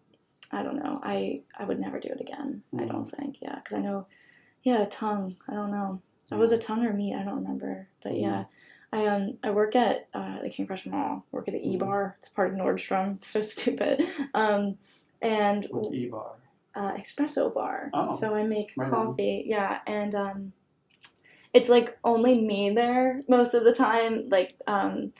[0.52, 1.00] I don't know.
[1.02, 2.62] I I would never do it again.
[2.76, 2.88] I Mm.
[2.92, 3.36] don't think.
[3.40, 4.06] Yeah, because I know.
[4.62, 5.36] Yeah, tongue.
[5.48, 6.00] I don't know.
[6.32, 7.14] It was a tongue or meat.
[7.14, 7.88] I don't remember.
[8.02, 8.20] But Mm.
[8.22, 8.44] yeah,
[8.92, 11.24] I um I work at uh, the King of Prussia Mall.
[11.32, 11.80] Work at the E Mm.
[11.80, 12.16] Bar.
[12.18, 13.16] It's part of Nordstrom.
[13.16, 14.02] It's so stupid.
[14.34, 14.78] Um,
[15.22, 16.32] and What's E bar?
[16.74, 17.90] uh, espresso bar.
[17.92, 19.44] Oh, so I make right coffee.
[19.46, 20.52] Yeah, and um,
[21.52, 24.28] it's like only me there most of the time.
[24.28, 25.12] Like um,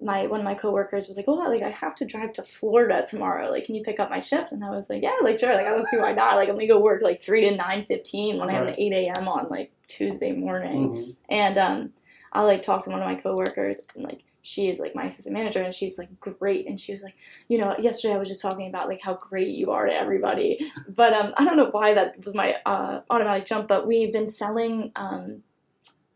[0.00, 3.04] my one of my coworkers was like, "Oh, like I have to drive to Florida
[3.08, 3.50] tomorrow.
[3.50, 5.54] Like, can you pick up my shift?" And I was like, "Yeah, like sure.
[5.54, 6.36] Like I don't see why not.
[6.36, 8.92] Like I'm gonna go work like three to nine fifteen when I have an eight
[8.92, 9.28] a.m.
[9.28, 11.16] on like Tuesday morning." Mhm.
[11.28, 11.92] And um,
[12.32, 15.34] I like talked to one of my coworkers, and like she is like my assistant
[15.34, 16.66] manager, and she's like great.
[16.68, 17.16] And she was like,
[17.48, 20.70] you know, yesterday I was just talking about like how great you are to everybody.
[20.88, 23.66] But um, I don't know why that was my uh, automatic jump.
[23.68, 25.42] But we've been selling um,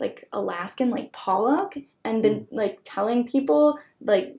[0.01, 4.37] like Alaskan like pollock, and been like telling people like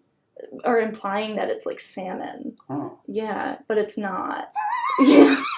[0.64, 2.55] or implying that it's like salmon.
[2.70, 2.99] Oh.
[3.07, 4.51] Yeah, but it's not.
[4.99, 5.41] yeah.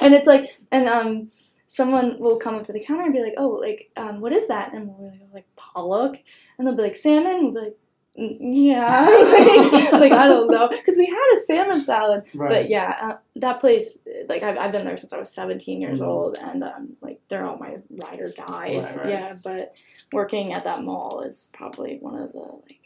[0.00, 1.30] and it's like, and um,
[1.66, 4.48] someone will come up to the counter and be like, "Oh, like, um, what is
[4.48, 6.18] that?" And we'll be like, like pollock,
[6.58, 7.76] and they'll be like, "Salmon." We'll be like, "Mm,
[8.16, 9.06] "Yeah,"
[9.72, 12.48] like, like, I don't know, because we had a salmon salad, Right.
[12.48, 16.00] but yeah, uh, that place, like, I've, I've been there since I was seventeen years
[16.00, 16.06] Mhm.
[16.06, 18.96] old, and um, like, they're all my ride or dies.
[18.96, 19.08] Right, right.
[19.08, 19.76] Yeah, but
[20.12, 22.76] working at that mall is probably one of the like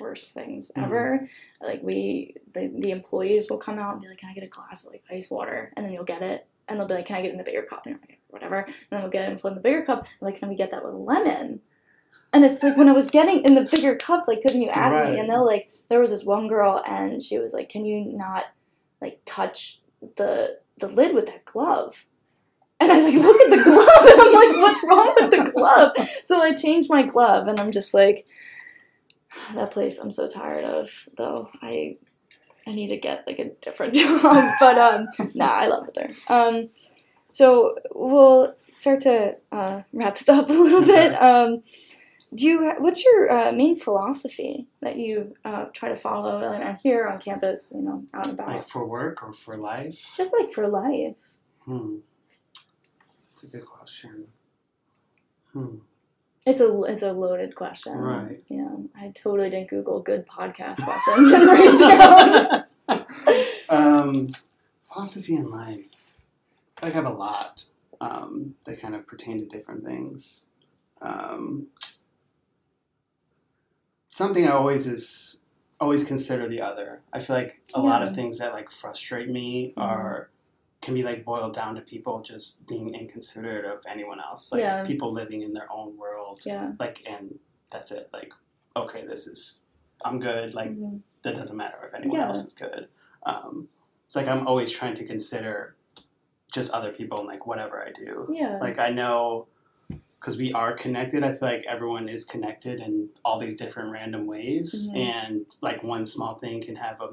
[0.00, 0.84] worst things Mhm.
[0.84, 1.28] ever
[1.60, 4.46] like we the, the employees will come out and be like can i get a
[4.46, 7.16] glass of like ice water and then you'll get it and they'll be like can
[7.18, 9.30] i get in a bigger cup and you're like whatever and then we'll get it
[9.32, 11.60] and put in the bigger cup and like can we get that with lemon
[12.32, 14.96] and it's like when i was getting in the bigger cup like couldn't you ask
[14.96, 15.12] Right.
[15.14, 18.04] me and they'll like there was this one girl and she was like can you
[18.04, 18.44] not
[19.00, 19.80] like touch
[20.16, 22.04] the the lid with that glove
[22.80, 25.92] and I like look at the glove and I'm like, what's wrong with the glove?
[26.24, 28.26] So I changed my glove and I'm just like,
[29.54, 31.48] that place I'm so tired of though.
[31.62, 31.96] I
[32.66, 34.22] I need to get like a different job.
[34.58, 36.10] but um nah, I love it there.
[36.28, 36.70] Um
[37.30, 41.12] so we'll start to uh, wrap this up a little bit.
[41.22, 41.62] Um
[42.34, 47.06] do you what's your uh, main philosophy that you uh, try to follow and here
[47.06, 48.48] on campus, you know, out and about?
[48.48, 50.12] Like for work or for life?
[50.16, 51.34] Just like for life.
[51.64, 51.96] Hmm.
[53.28, 54.28] That's a good question.
[55.52, 55.76] Hmm.
[56.46, 57.94] It's a it's a loaded question.
[57.94, 58.42] Right.
[58.48, 63.44] Yeah, I totally didn't Google good podcast questions and write it down.
[63.68, 64.30] um,
[64.82, 65.84] philosophy in life.
[66.82, 67.64] I I have a lot
[68.00, 70.46] um, that kind of pertain to different things.
[71.00, 71.68] Um,
[74.12, 75.38] something I always is
[75.80, 77.00] always consider the other.
[77.12, 79.82] I feel like a lot of things that like frustrate me Mhm.
[79.82, 80.30] are
[80.80, 84.52] can be like boiled down to people just being inconsiderate of anyone else.
[84.52, 84.84] Like Yeah.
[84.84, 86.40] people living in their own world.
[86.44, 87.38] Yeah, Like and
[87.70, 88.10] that's it.
[88.12, 88.32] Like
[88.76, 89.58] okay, this is
[90.04, 90.54] I'm good.
[90.54, 91.00] Like Mhm.
[91.22, 92.26] that doesn't matter if anyone Yeah.
[92.26, 92.88] else is good.
[93.24, 93.68] Um,
[94.06, 95.74] it's like I'm always trying to consider
[96.52, 98.26] just other people and like whatever I do.
[98.30, 98.58] Yeah.
[98.60, 99.46] Like I know
[100.22, 101.24] because we are connected.
[101.24, 104.96] I feel like everyone is connected in all these different random ways, Mhm.
[105.00, 107.10] and like one small thing can have a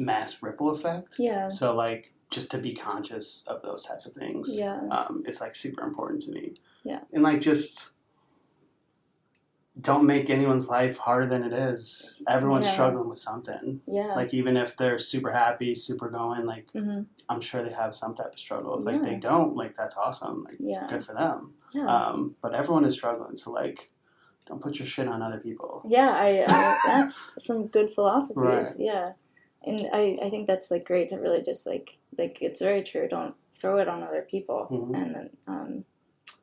[0.00, 1.18] mass ripple effect.
[1.18, 1.46] yeah.
[1.48, 4.80] So like just to be conscious of those types of things Yeah.
[4.90, 6.54] um, is like super important to me.
[6.84, 7.00] Yeah.
[7.12, 7.90] And like just
[9.80, 12.22] don't make anyone's life harder than it is.
[12.28, 12.72] Everyone's Yeah.
[12.72, 13.80] struggling with something.
[13.86, 14.14] Yeah.
[14.14, 18.14] Like even if they're super happy, super going, like hmm I'm sure they have some
[18.14, 18.78] type of struggle.
[18.78, 19.02] If like Yeah.
[19.02, 20.44] they don't, like that's awesome.
[20.44, 20.86] Like Yeah.
[20.88, 21.54] good for them.
[21.72, 21.86] Yeah.
[21.86, 23.90] Um, but everyone is struggling, so like
[24.46, 25.80] don't put your shit on other people.
[25.86, 28.36] Yeah, I, I that's some good philosophies.
[28.36, 28.66] Right.
[28.78, 29.12] Yeah,
[29.64, 33.06] and I, I think that's like great to really just like like it's very true.
[33.08, 34.94] Don't throw it on other people, Mhm.
[35.00, 35.84] and then um,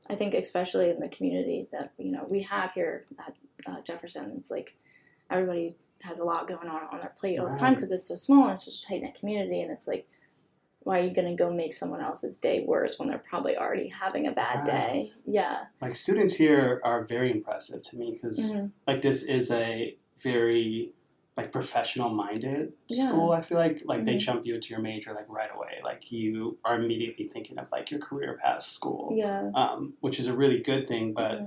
[0.10, 3.36] I think especially in the community that you know we have here at
[3.66, 4.76] uh, Jefferson, it's like
[5.30, 8.16] everybody has a lot going on on their plate all the time because it's so
[8.16, 10.08] small and it's such a tight knit community, and it's like.
[10.84, 14.26] Why are you gonna go make someone else's day worse when they're probably already having
[14.28, 15.04] a bad day?
[15.26, 15.66] Yeah.
[15.82, 18.72] Like students here are very impressive to me because Mhm.
[18.88, 20.94] like this is a very
[21.38, 23.08] like professional minded Yeah.
[23.08, 24.20] school i feel like like they Mhm.
[24.28, 27.92] jump you into your major like right away like you are immediately thinking of like
[27.92, 29.52] your career past school Yeah.
[29.54, 31.46] um, which is a really good thing but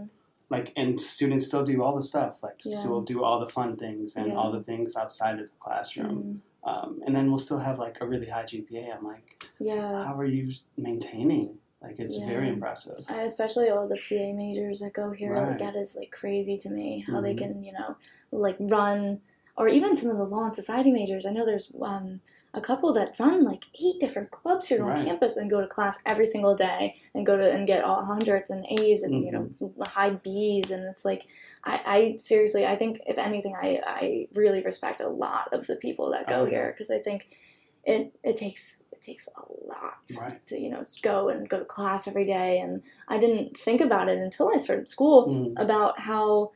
[0.48, 2.76] like and students still do all the stuff like Yeah.
[2.78, 4.34] still do all the fun things and Yeah.
[4.38, 6.16] all the things outside of the classroom
[6.64, 6.68] Mhm.
[6.70, 10.04] um, and then we'll still have like a really high gpa i'm like Yeah.
[10.04, 14.92] how are you maintaining like it's very impressive I, especially all the PA majors that
[14.92, 17.02] go here, like that is like crazy to me.
[17.06, 17.38] How they Mhm.
[17.38, 17.96] can, you know,
[18.30, 19.22] like run,
[19.60, 21.26] or even some of the law and society majors.
[21.26, 22.20] I know there's um,
[22.54, 25.96] a couple that run like eight different clubs here on campus and go to class
[26.06, 29.50] every single day and go to and get all hundreds and A's and you know
[29.60, 29.82] Mm-hmm.
[29.82, 31.24] high B's and it's like.
[31.62, 35.76] I, I seriously, I think if anything, I, I really respect a lot of the
[35.76, 36.50] people that go Oh, yeah.
[36.50, 37.36] here because I think
[37.84, 41.64] it it takes it takes a lot right to you know go and go to
[41.66, 45.54] class every day and i didn't think about it until i started school Mhm.
[45.66, 46.52] about how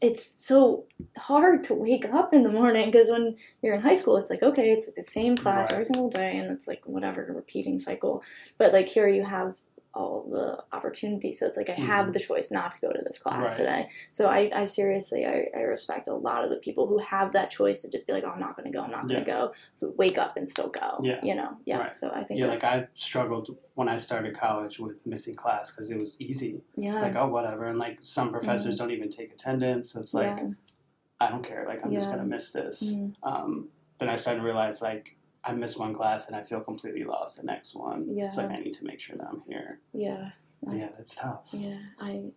[0.00, 0.84] it's so
[1.16, 4.42] hard to wake up in the morning because when you're in high school it's like
[4.42, 5.72] okay it's the same class Right.
[5.72, 8.22] every single day and it's like whatever repeating cycle
[8.58, 9.54] but like here you have
[9.96, 12.12] all the opportunities so it's like i have Mhm.
[12.12, 13.56] the choice not to go to this class Right.
[13.56, 17.32] today so i, I seriously I, I respect a lot of the people who have
[17.32, 19.14] that choice to just be like oh i'm not going to go i'm not going
[19.14, 19.24] Yeah.
[19.24, 21.20] to go to wake up and still go Yeah.
[21.24, 21.94] you know yeah Right.
[21.94, 25.90] so i think yeah like i struggled when i started college with missing class because
[25.90, 29.92] it was easy yeah like oh whatever and like some professors don't even take attendance
[29.92, 30.48] so it's like yeah.
[31.20, 33.14] i don't care like i'm just gonna miss this Mhm.
[33.22, 33.68] um,
[33.98, 35.15] then i started to realize like
[35.46, 38.26] i missed one class and i feel completely lost the next one Yeah.
[38.26, 40.30] it's like i need to make sure that i'm here Yeah,
[40.62, 41.78] But yeah it's tough yeah.
[42.00, 42.30] I,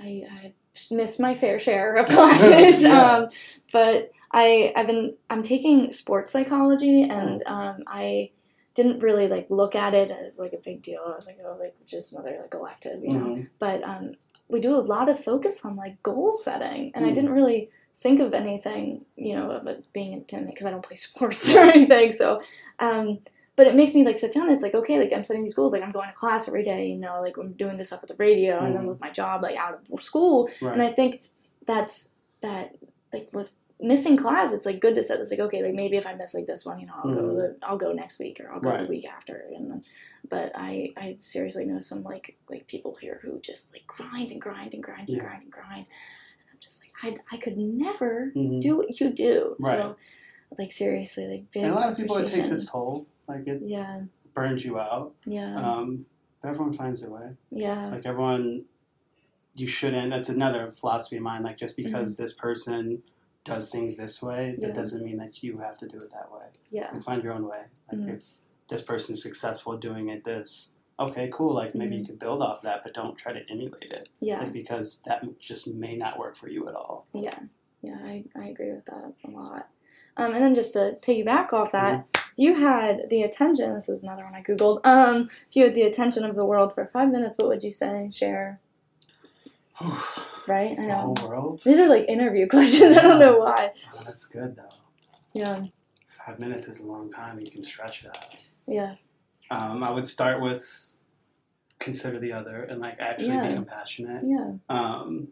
[0.00, 0.52] I, I
[0.90, 2.82] missed my fair share of classes.
[2.82, 3.12] Yeah.
[3.12, 3.28] um,
[3.72, 7.52] but I, I've been, I'm taking sports psychology, and Oh.
[7.54, 8.30] um, I
[8.74, 11.00] didn't really like look at it as like a big deal.
[11.06, 13.26] I was like, oh, like just another like elective, you know.
[13.26, 13.48] Mhm.
[13.60, 14.14] But um,
[14.48, 17.14] we do a lot of focus on like goal setting, and I Mm.
[17.14, 20.96] didn't really think of anything, you know, of it being intended because I don't play
[21.08, 22.12] sports or anything.
[22.12, 22.42] So,
[22.78, 23.18] um,
[23.56, 24.50] but it makes me like sit down.
[24.50, 25.72] It's like okay, like I'm setting these goals.
[25.72, 26.88] Like I'm going to class every day.
[26.88, 28.88] You know, like I'm doing this up at the radio, and then Mhm.
[28.88, 30.48] with my job, like out of school.
[30.60, 31.22] right And I think
[31.66, 32.74] that's that
[33.12, 35.20] like with missing class, it's like good to set.
[35.20, 37.22] It's like okay, like maybe if I miss like this one, you know, I'll go
[37.22, 37.36] Mhm.
[37.36, 39.44] the, I'll go next week or I'll go the week after.
[39.54, 39.84] And then,
[40.28, 44.40] but I I seriously know some like like people here who just like grind and
[44.42, 45.22] grind and grind and Yeah.
[45.24, 45.86] grind and grind.
[46.64, 46.92] Just like
[47.30, 48.60] I I could never Mhm.
[48.62, 49.54] do what you do.
[49.60, 49.78] Right.
[49.78, 49.96] So
[50.58, 53.60] like seriously, like big and a lot of people it takes its toll like it
[53.62, 54.02] Yeah,
[54.34, 56.06] burns you out yeah, um,
[56.40, 58.64] but everyone finds their way yeah, like everyone
[59.56, 63.02] you shouldn't that's another philosophy of mine like just because this person
[63.44, 64.66] does things this way that Mm-hmm.
[64.68, 64.72] Yeah.
[64.74, 67.48] doesn't mean that you have to do it that way yeah, like find your own
[67.48, 68.14] way like Mhm.
[68.14, 68.22] if
[68.68, 72.82] this person's successful doing it this okay cool like maybe you can build off that
[72.84, 74.26] but don't try to emulate it Mm-hmm.
[74.26, 77.38] yeah, like because that just may not work for you at all yeah,
[77.82, 77.96] yeah.
[78.04, 79.68] I, I agree with that a lot.
[80.16, 82.20] Um, and then just to piggyback off that, Mm-hmm.
[82.36, 83.74] you had the attention.
[83.74, 84.80] This is another one I googled.
[84.86, 87.72] Um, if you had the attention of the world for five minutes, what would you
[87.72, 88.10] say?
[88.12, 88.60] Share,
[90.46, 90.72] right?
[90.78, 91.14] I the know.
[91.16, 92.96] whole world These are like interview questions.
[92.96, 93.72] I don't know why.
[93.74, 94.68] Oh, that's good though
[95.32, 95.60] Yeah,
[96.24, 98.36] five minutes is a long time you can stretch it out
[98.66, 98.94] yeah,
[99.50, 100.96] um, i would start with
[101.78, 103.48] consider the other and like actually Yeah.
[103.48, 104.52] be compassionate yeah.
[104.70, 105.28] um,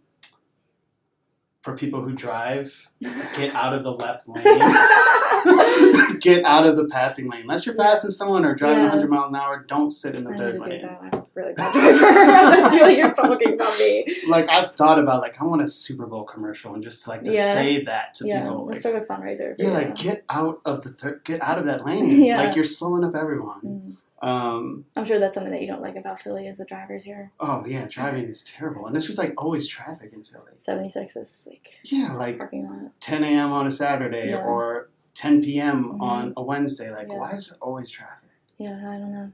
[1.63, 4.43] for people who drive, get out of the left lane.
[6.21, 7.43] get out of the passing lane.
[7.43, 8.89] Unless you're passing someone or driving Yeah.
[8.91, 10.83] 100 miles an hour, don't sit in the I third lane.
[10.83, 11.29] that.
[11.35, 12.01] really bad driver.
[12.57, 14.17] That's really you're talking about me.
[14.27, 17.33] Like I've thought about like I want a Super Bowl commercial and just like to
[17.33, 17.55] Yeah.
[17.55, 18.67] say that to Yeah, people.
[18.67, 19.55] let's Like, start a fundraiser.
[19.57, 19.73] Yeah, you.
[19.73, 22.25] like get out of the thir- get out of that lane.
[22.25, 22.43] Yeah.
[22.43, 23.61] Like you're slowing up everyone.
[23.65, 23.97] Mm.
[24.23, 27.33] Um, I'm sure that's something that you don't like about Philly is the drivers here.
[27.41, 30.53] oh yeah, driving is terrible, and it's just like always traffic in Philly.
[30.59, 32.93] 76 is like Yeah, like parking lot.
[33.01, 33.51] 10 a.m.
[33.53, 34.45] on a Saturday Yeah.
[34.45, 35.95] or 10 p.m.
[35.95, 36.01] Mhm.
[36.03, 36.91] on a Wednesday.
[36.93, 37.17] Like, Yeah.
[37.19, 38.29] why is there always traffic?
[38.59, 39.33] Yeah, I don't know.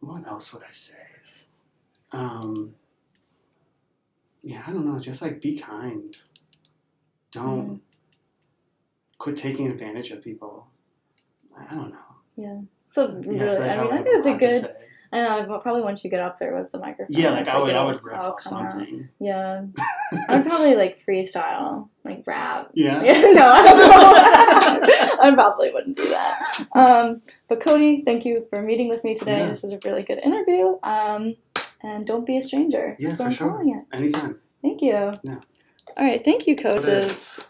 [0.00, 0.94] What else would I say?
[2.12, 2.74] Um,
[4.42, 5.00] yeah, I don't know.
[5.00, 6.16] Just like be kind.
[7.32, 7.74] Don't Mm-hmm.
[9.18, 10.68] quit taking advantage of people.
[11.58, 12.66] I don't know.
[12.92, 14.76] So Yeah, really, like I mean, would I think it's a good.
[15.14, 15.58] I know.
[15.58, 17.06] Probably once you get up there with the microphone.
[17.10, 18.42] Yeah, like I would, I would riff off out.
[18.42, 19.08] something.
[19.18, 19.64] Yeah,
[20.28, 22.70] I'd probably like freestyle, like rap.
[22.74, 23.02] Yeah.
[23.02, 26.66] Yeah, no, I, I probably wouldn't do that.
[26.74, 29.38] Um, but Cody, thank you for meeting with me today.
[29.38, 29.46] Yeah.
[29.48, 30.76] This was a really good interview.
[30.82, 31.36] Um,
[31.82, 32.94] and don't be a stranger.
[32.98, 33.64] Yeah, what for I'm sure.
[33.92, 34.38] Anytime.
[34.62, 34.92] Thank you.
[34.92, 35.38] Yeah.
[35.96, 37.46] All right, thank you, Koses.